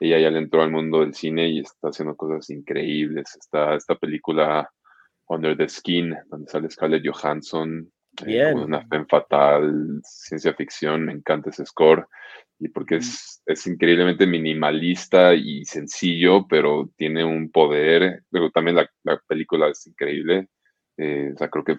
[0.00, 3.36] Ella ya le entró al mundo del cine y está haciendo cosas increíbles.
[3.36, 4.68] Está esta película
[5.28, 7.91] Under the Skin, donde sale Scarlett Johansson,
[8.24, 8.52] Bien.
[8.52, 12.06] como una femme fatal, ciencia ficción, me encanta ese score.
[12.58, 18.22] Y porque es, es increíblemente minimalista y sencillo, pero tiene un poder.
[18.30, 20.48] Luego también la, la película es increíble.
[20.96, 21.78] Eh, o sea, creo que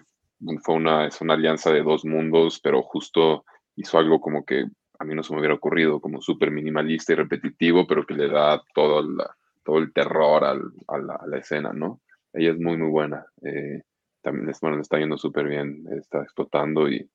[0.62, 3.44] fue una, es una alianza de dos mundos, pero justo
[3.76, 4.66] hizo algo como que
[4.98, 8.28] a mí no se me hubiera ocurrido, como súper minimalista y repetitivo, pero que le
[8.28, 12.00] da todo, la- todo el terror al- a, la, a la escena, ¿no?
[12.32, 13.24] Ella es muy, muy buena.
[13.42, 13.82] Eh,
[14.24, 17.08] también es, bueno, le está yendo súper bien, está explotando y,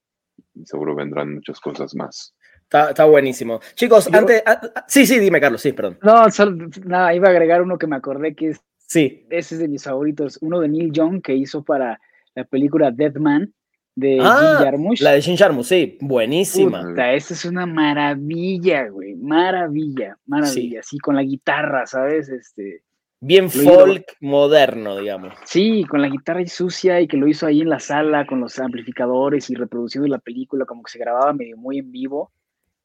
[0.54, 2.34] y seguro vendrán muchas cosas más.
[2.64, 3.60] Está, está buenísimo.
[3.74, 4.44] Chicos, Yo- antes.
[4.88, 5.98] sí, sí, dime, Carlos, sí, perdón.
[6.04, 9.26] No, solo- nada, iba a agregar uno que me acordé que es, Sí.
[9.30, 12.00] ese es de mis favoritos, uno de Neil Young que hizo para
[12.36, 13.54] la película Dead Man
[13.96, 15.02] de Ah, Jim Jarmusch.
[15.02, 16.84] La de Jim Jarmusch, sí, buenísima.
[16.84, 20.98] Puta, esa es una maravilla, güey, maravilla, maravilla, sí.
[21.00, 22.30] con la guitarra, ¿sabes?
[22.30, 22.84] Este,
[23.22, 25.34] Bien Lo hizo- folk moderno, digamos.
[25.46, 28.58] sí, con la guitarra sucia y que lo hizo ahí en la sala con los
[28.60, 32.32] amplificadores y reproduciendo la película, como que se grababa medio muy en vivo,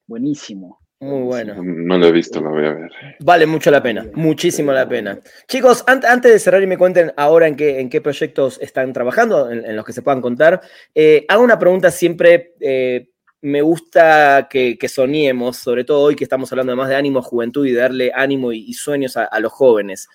[0.06, 0.80] buenísimo.
[1.00, 1.54] Muy bueno.
[1.56, 2.90] No, no lo he visto, lo voy a ver.
[3.20, 5.18] Vale mucho la pena, muchísimo la pena.
[5.46, 8.92] Chicos, an- antes de cerrar y me cuenten ahora en qué, en qué proyectos están
[8.92, 10.60] trabajando, en, en los que se puedan contar,
[10.94, 13.10] eh, hago una pregunta siempre, eh,
[13.44, 17.72] me gusta que, soñemos, sobre todo hoy que estamos hablando además de ánimo, juventud y
[17.72, 20.08] de darle ánimo y, sueños a, los jóvenes.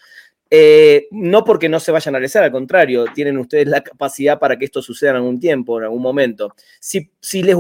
[0.50, 4.58] Eh, no porque no se vayan a realizar, al contrario, tienen ustedes la capacidad para
[4.58, 6.56] que esto suceda en algún tiempo, en algún momento.
[6.80, 7.56] Si, si les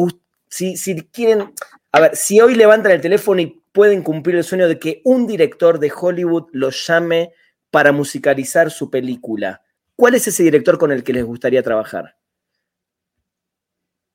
[0.49, 1.53] si, si quieren,
[1.91, 5.27] a ver, si hoy levantan el teléfono y pueden cumplir el sueño de que un
[5.27, 7.31] director de Hollywood los llame
[7.69, 9.61] para musicalizar su película,
[9.95, 12.15] ¿cuál es ese director con el que les gustaría trabajar?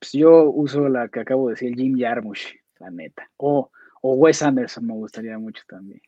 [0.04, 3.30] Pues yo uso la que acabo de decir, Jim Jarmusch, la neta.
[3.38, 3.70] O,
[4.02, 6.02] o Wes Anderson me gustaría mucho también.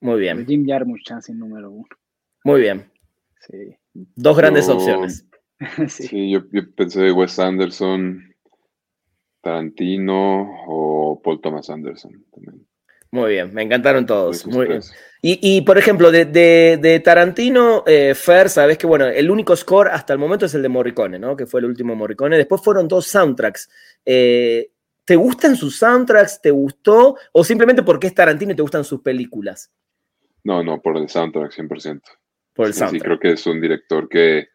[0.00, 1.86] Muy Pero bien, Jim Jarmusch, chance número uno.
[2.42, 2.90] muy bien.
[3.48, 3.76] Sí.
[3.94, 5.28] Dos grandes Yo- opciones.
[5.88, 6.08] sí.
[6.08, 8.20] Sí, yo, yo pensé Wes Anderson,
[9.42, 12.66] Tarantino o Paul Thomas Anderson también.
[13.10, 14.46] Muy bien, me encantaron todos.
[14.46, 14.80] Muy bien.
[15.22, 19.56] Y, y, por ejemplo, de, de- de Tarantino, eh, Fer, sabes que bueno, el único
[19.56, 21.36] score hasta el momento es el de Morricone, ¿no?
[21.36, 22.36] Que fue el último Morricone.
[22.36, 23.70] Después fueron dos soundtracks.
[24.04, 24.70] Eh,
[25.04, 26.42] ¿Te gustan sus soundtracks?
[26.42, 27.16] ¿Te gustó?
[27.32, 29.72] ¿O simplemente porque es Tarantino y te gustan sus películas?
[30.44, 32.02] No, no, por el soundtrack 100%.
[32.54, 33.02] Por el Sí, sí, soundtrack.
[33.04, 34.48] creo que es un director que,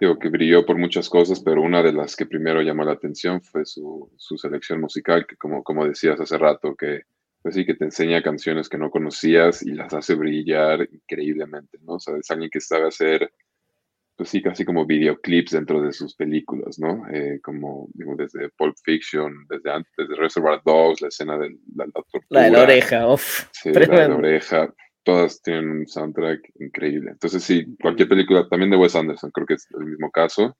[0.00, 3.40] digo, que brilló por muchas cosas, pero una de las que primero llamó la atención
[3.42, 7.02] fue su, su selección musical, que como, como decías hace rato, que
[7.48, 11.94] pues sí, que te enseña canciones que no conocías y las hace brillar increíblemente, ¿no?
[11.94, 13.32] O sea, es alguien que sabe hacer,
[14.14, 17.08] pues sí, casi como videoclips dentro de sus películas, ¿no?
[17.10, 21.86] Eh, como, digo, desde Pulp Fiction, desde antes, desde Reservoir Dogs, la escena de la,
[21.86, 22.22] la tortura.
[22.28, 24.74] La de la oreja, uf, Sí, la de la oreja.
[25.02, 27.12] Todas tienen un soundtrack increíble.
[27.12, 30.54] Entonces, sí, cualquier película, también de Wes Anderson, creo que es el mismo caso.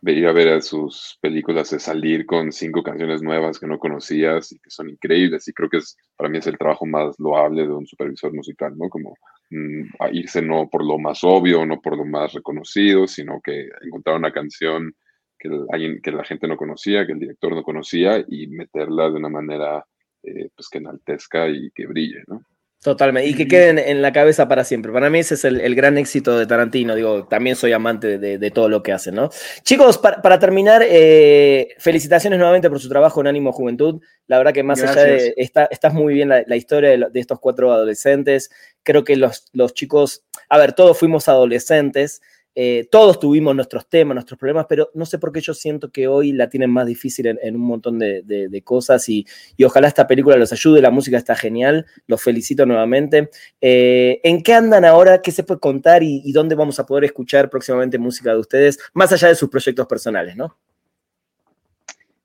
[0.00, 3.78] De ir a ver a sus películas, de salir con cinco canciones nuevas que no
[3.78, 5.48] conocías y que son increíbles.
[5.48, 8.76] Y creo que es, para mí es el trabajo más loable de un supervisor musical,
[8.76, 8.88] ¿no?
[8.88, 9.14] Como
[9.50, 13.68] mm, a irse no por lo más obvio, no por lo más reconocido, sino que
[13.82, 14.94] encontrar una canción
[15.38, 19.16] que, alguien, que la gente no conocía, que el director no conocía y meterla de
[19.16, 19.84] una manera
[20.22, 22.42] eh, pues que enaltezca y que brille, ¿no?
[22.80, 23.28] Totalmente.
[23.28, 24.92] Y que queden en la cabeza para siempre.
[24.92, 26.94] Para mí ese es el, el gran éxito de Tarantino.
[26.94, 29.30] Digo, también soy amante de, de todo lo que hace, ¿no?
[29.64, 34.00] Chicos, para, para terminar, eh, felicitaciones nuevamente por su trabajo en Ánimo Juventud.
[34.28, 35.34] La verdad que más allá de.
[35.36, 38.48] Está, estás muy bien la, la historia de, de estos cuatro adolescentes.
[38.84, 40.24] Creo que los, los chicos.
[40.48, 42.22] A ver, todos fuimos adolescentes.
[42.60, 46.08] Eh, todos tuvimos nuestros temas, nuestros problemas, pero no sé por qué yo siento que
[46.08, 49.24] hoy la tienen más difícil en, un montón de, cosas y,
[49.64, 53.30] ojalá esta película los ayude, la música está genial, los felicito nuevamente.
[53.60, 55.22] Eh, ¿En qué andan ahora?
[55.22, 59.12] ¿Qué se puede contar y dónde vamos a poder escuchar próximamente música de ustedes, más
[59.12, 60.58] allá de sus proyectos personales, ¿no?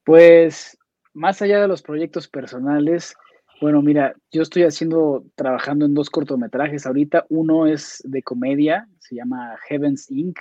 [0.03, 0.79] Pues
[1.13, 3.13] más allá de los proyectos personales,
[3.63, 7.25] bueno, mira, yo estoy haciendo, trabajando en dos cortometrajes ahorita.
[7.29, 10.37] Uno es de comedia, se llama Heavens Inc.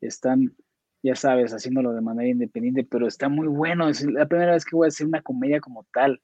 [0.00, 0.56] Están,
[1.00, 3.88] ya sabes, haciéndolo de manera independiente, pero está muy bueno.
[3.88, 6.20] Es la primera vez que voy a hacer una comedia como tal.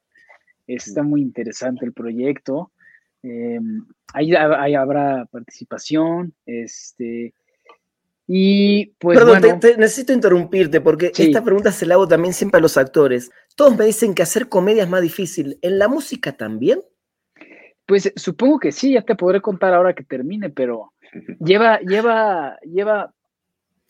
[0.67, 2.73] Está muy interesante el proyecto.
[3.23, 3.61] Eh,
[4.13, 6.35] ahí, ahí, habrá participación.
[6.47, 7.33] Este,
[8.27, 9.19] y pues.
[9.19, 13.31] Perdón, te, necesito interrumpirte porque esta pregunta se la hago también siempre a los actores.
[13.55, 15.59] Todos me dicen que hacer comedia es más difícil.
[15.63, 16.81] ¿En la música también?
[17.87, 20.93] Pues supongo que sí, ya te podré contar ahora que termine, pero
[21.41, 23.15] lleva, lleva, lleva,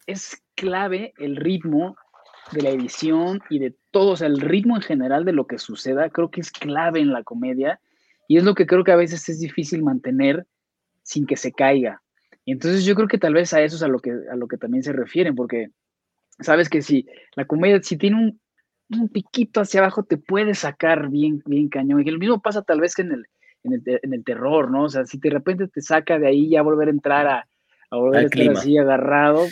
[0.07, 1.97] es clave el ritmo
[2.53, 5.59] de la edición y de todo, o sea, el ritmo en general de lo que
[5.59, 7.81] suceda, creo que es clave en la comedia
[8.29, 10.47] y es lo que creo que a veces es difícil mantener
[11.03, 12.03] sin que se caiga.
[12.45, 14.49] Y entonces yo creo que tal vez a eso es a lo que, a lo
[14.49, 15.71] que también se refieren, porque
[16.41, 18.41] sabes que si la comedia, si tiene un,
[18.91, 22.01] un piquito hacia abajo, te puede sacar bien, bien cañón.
[22.01, 23.27] Y lo mismo pasa tal vez que en el,
[23.63, 24.85] en el, en el terror, ¿no?
[24.85, 27.49] O sea, si de repente te saca de ahí ya volver a entrar a,
[27.91, 29.47] a volver a estar así agarrado,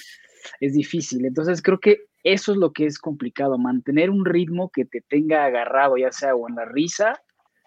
[0.60, 1.24] es difícil.
[1.24, 5.44] Entonces creo que eso es lo que es complicado, mantener un ritmo que te tenga
[5.44, 7.20] agarrado, ya sea o en la risa,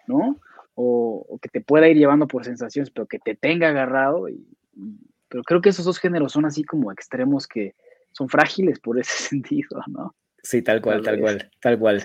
[0.06, 0.40] ¿no?
[0.74, 4.46] O, o que te pueda ir llevando por sensaciones, pero que te tenga agarrado y,
[5.28, 7.74] pero creo que esos dos géneros son así como extremos que
[8.12, 10.14] son frágiles por ese sentido, ¿no?
[10.42, 12.00] Sí, tal cual, tal, cual, tal cual.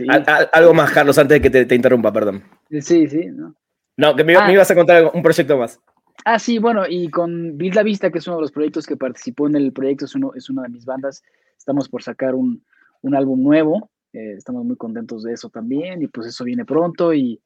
[0.51, 2.43] algo más, Carlos, antes de que te, interrumpa, perdón.
[2.71, 3.55] Sí, sí, ¿no?
[3.97, 4.51] No, que me, ah.
[4.51, 5.79] ibas a contar un proyecto más.
[6.25, 8.97] Ah, sí, bueno, y con Bill La Vista, que es uno de los proyectos que
[8.97, 11.21] participó en el proyecto, es, uno, es una de mis bandas,
[11.55, 12.63] estamos por sacar un,
[13.01, 17.13] un álbum nuevo, eh, estamos muy contentos de eso también, y pues eso viene pronto,
[17.13, 17.39] y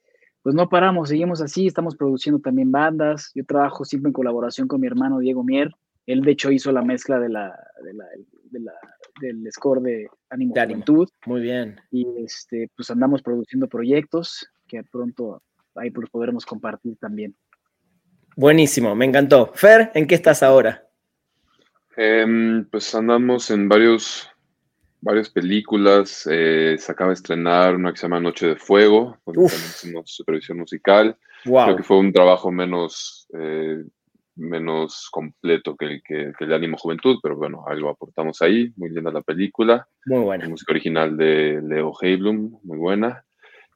[0.46, 3.32] pues no paramos, seguimos así, estamos produciendo también bandas.
[3.34, 5.72] Yo trabajo siempre en colaboración con mi hermano Diego Mier.
[6.06, 8.74] Él, de hecho, hizo la mezcla de la, de la,
[9.22, 11.10] del score de Ánimo de Juventud.
[11.26, 11.82] Muy bien.
[11.90, 15.42] Y este, pues andamos produciendo proyectos que pronto
[15.74, 17.36] ahí pues podremos compartir también.
[18.36, 19.52] Buenísimo, me encantó.
[19.56, 20.88] Fer, ¿en qué estás ahora?
[21.98, 24.30] Em, pues andamos en varios
[25.06, 26.28] varias películas.
[26.30, 30.12] Eh, se acaba de estrenar una que se llama Noche de Fuego, donde también hicimos
[30.12, 31.16] supervisión musical.
[31.44, 33.84] Creo que fue un trabajo menos, eh,
[34.36, 38.74] menos completo que el, que, el de Ánimo Juventud, pero bueno, algo aportamos ahí.
[38.78, 39.88] Muy linda la película.
[40.08, 40.50] Muy buena.
[40.50, 43.24] música original de Leo Heiblum, muy buena.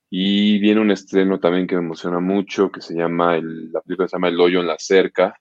[0.09, 4.07] Y viene un estreno también que me emociona mucho, que se llama, el, la película
[4.07, 5.36] se llama El hoyo en la cerca.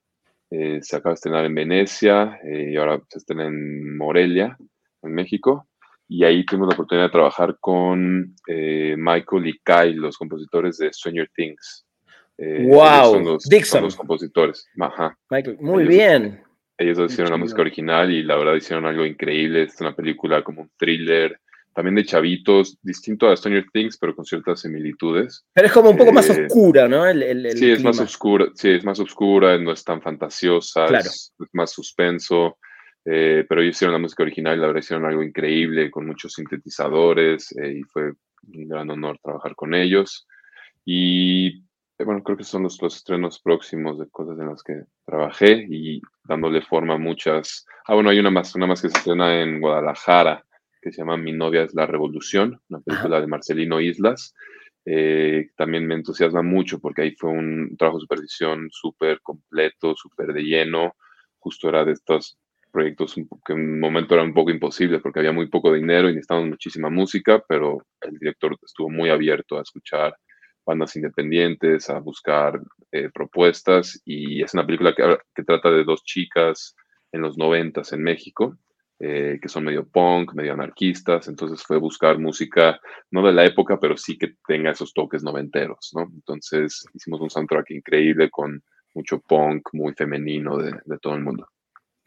[0.51, 4.59] Eh, se acaba de estrenar en Venecia y ahora se estrena en Morelia,
[5.03, 5.68] en México
[6.09, 10.93] y ahí tuvimos la oportunidad de trabajar con eh, Michael y Kai, los compositores de
[10.93, 11.87] Stranger Things.
[12.39, 13.83] wow, eh, los, Dixon.
[13.83, 14.67] los compositores.
[14.81, 15.17] Ajá.
[15.31, 16.43] Michael, muy bien.
[16.79, 19.65] Ellos hicieron la música original y la verdad hicieron algo increíble.
[19.65, 21.39] Es una película como un thriller,
[21.75, 25.45] también de chavitos, distinto a Stranger Things, pero con ciertas similitudes.
[25.53, 27.05] Pero es como un poco más eh, oscura, ¿no?
[27.13, 32.59] sí, es más oscura, sí, es más oscura, no es tan fantasiosa, es, más suspenso.
[33.05, 36.35] Eh, pero ellos hicieron la música original y la verdad hicieron algo increíble con muchos
[36.35, 38.13] sintetizadores eh, y fue
[38.53, 40.27] un gran honor trabajar con ellos.
[40.85, 41.59] Y
[41.99, 45.67] eh, bueno, creo que son los, los, estrenos próximos de cosas en las que trabajé
[45.71, 47.67] y dándole forma a muchas.
[47.87, 50.45] Ah, bueno, hay una más, una más que se estrena en Guadalajara
[50.81, 54.35] que se llama Mi novia es la revolución, una película de Marcelino Islas.
[55.57, 60.43] también me entusiasma mucho porque ahí fue un trabajo de supervisión súper completo, súper de
[60.43, 60.95] lleno.
[61.39, 62.39] Justo era de estos
[62.69, 66.13] proyectos que en un momento eran un poco imposibles porque había muy poco dinero y
[66.13, 70.17] necesitábamos muchísima música, pero el director estuvo muy abierto a escuchar
[70.65, 72.61] bandas independientes, a buscar
[72.93, 76.77] eh, propuestas y es una película que, trata de dos chicas
[77.11, 78.59] en los noventas en México,
[78.99, 82.79] eh, que son medio punk, medio anarquistas, entonces fue buscar música,
[83.11, 86.03] no de la época, pero sí que tenga esos toques noventeros, ¿no?
[86.13, 88.63] Entonces hicimos un soundtrack increíble con
[88.95, 91.49] mucho punk, muy femenino de todo el mundo.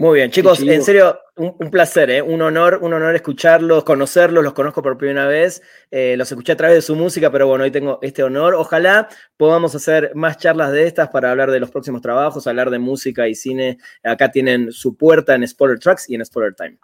[0.02, 2.24] Muy bien, chicos, en serio, un, placer, ¿eh?
[2.24, 6.58] un honor, un honor escucharlos, conocerlos, los conozco por primera vez, eh, los escuché a
[6.58, 8.56] través de su música, pero bueno, hoy tengo este honor.
[8.56, 12.80] Ojalá podamos hacer más charlas de estas para hablar de los próximos trabajos, hablar de
[12.80, 13.78] música y cine.
[14.04, 16.80] Acá tienen su puerta en Spoiler Tracks y en Spoiler Time.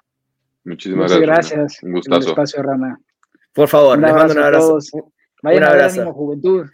[0.66, 1.82] Muchísimas Muchas gracias.
[1.82, 2.30] Un gustazo.
[2.30, 3.00] espacio, Rana.
[3.52, 4.78] Por favor, les mando un abrazo.
[5.42, 6.14] un abrazo.
[6.14, 6.68] juventud.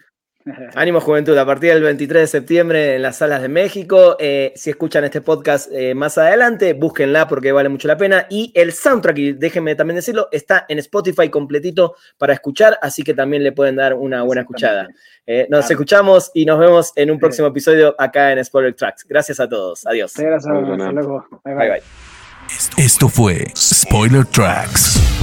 [0.76, 4.18] Ánimo Juventud, a partir del 23 de septiembre en las salas de México.
[4.20, 8.28] Eh, si escuchan este podcast eh, más adelante, búsquenla porque vale mucho la pena.
[8.30, 13.14] Y el soundtrack, y déjenme también decirlo, está en Spotify completito para escuchar, así que
[13.14, 14.90] también le pueden dar una buena escuchada.
[15.26, 19.06] Eh, nos escuchamos y nos vemos en un próximo episodio acá en Spoiler Tracks.
[19.08, 19.86] Gracias a todos.
[19.86, 20.14] Adiós.
[20.18, 21.26] Gracias, Hasta luego.
[21.46, 21.56] bye.
[21.56, 21.84] bye.
[22.78, 25.23] Esto fue Spoiler Tracks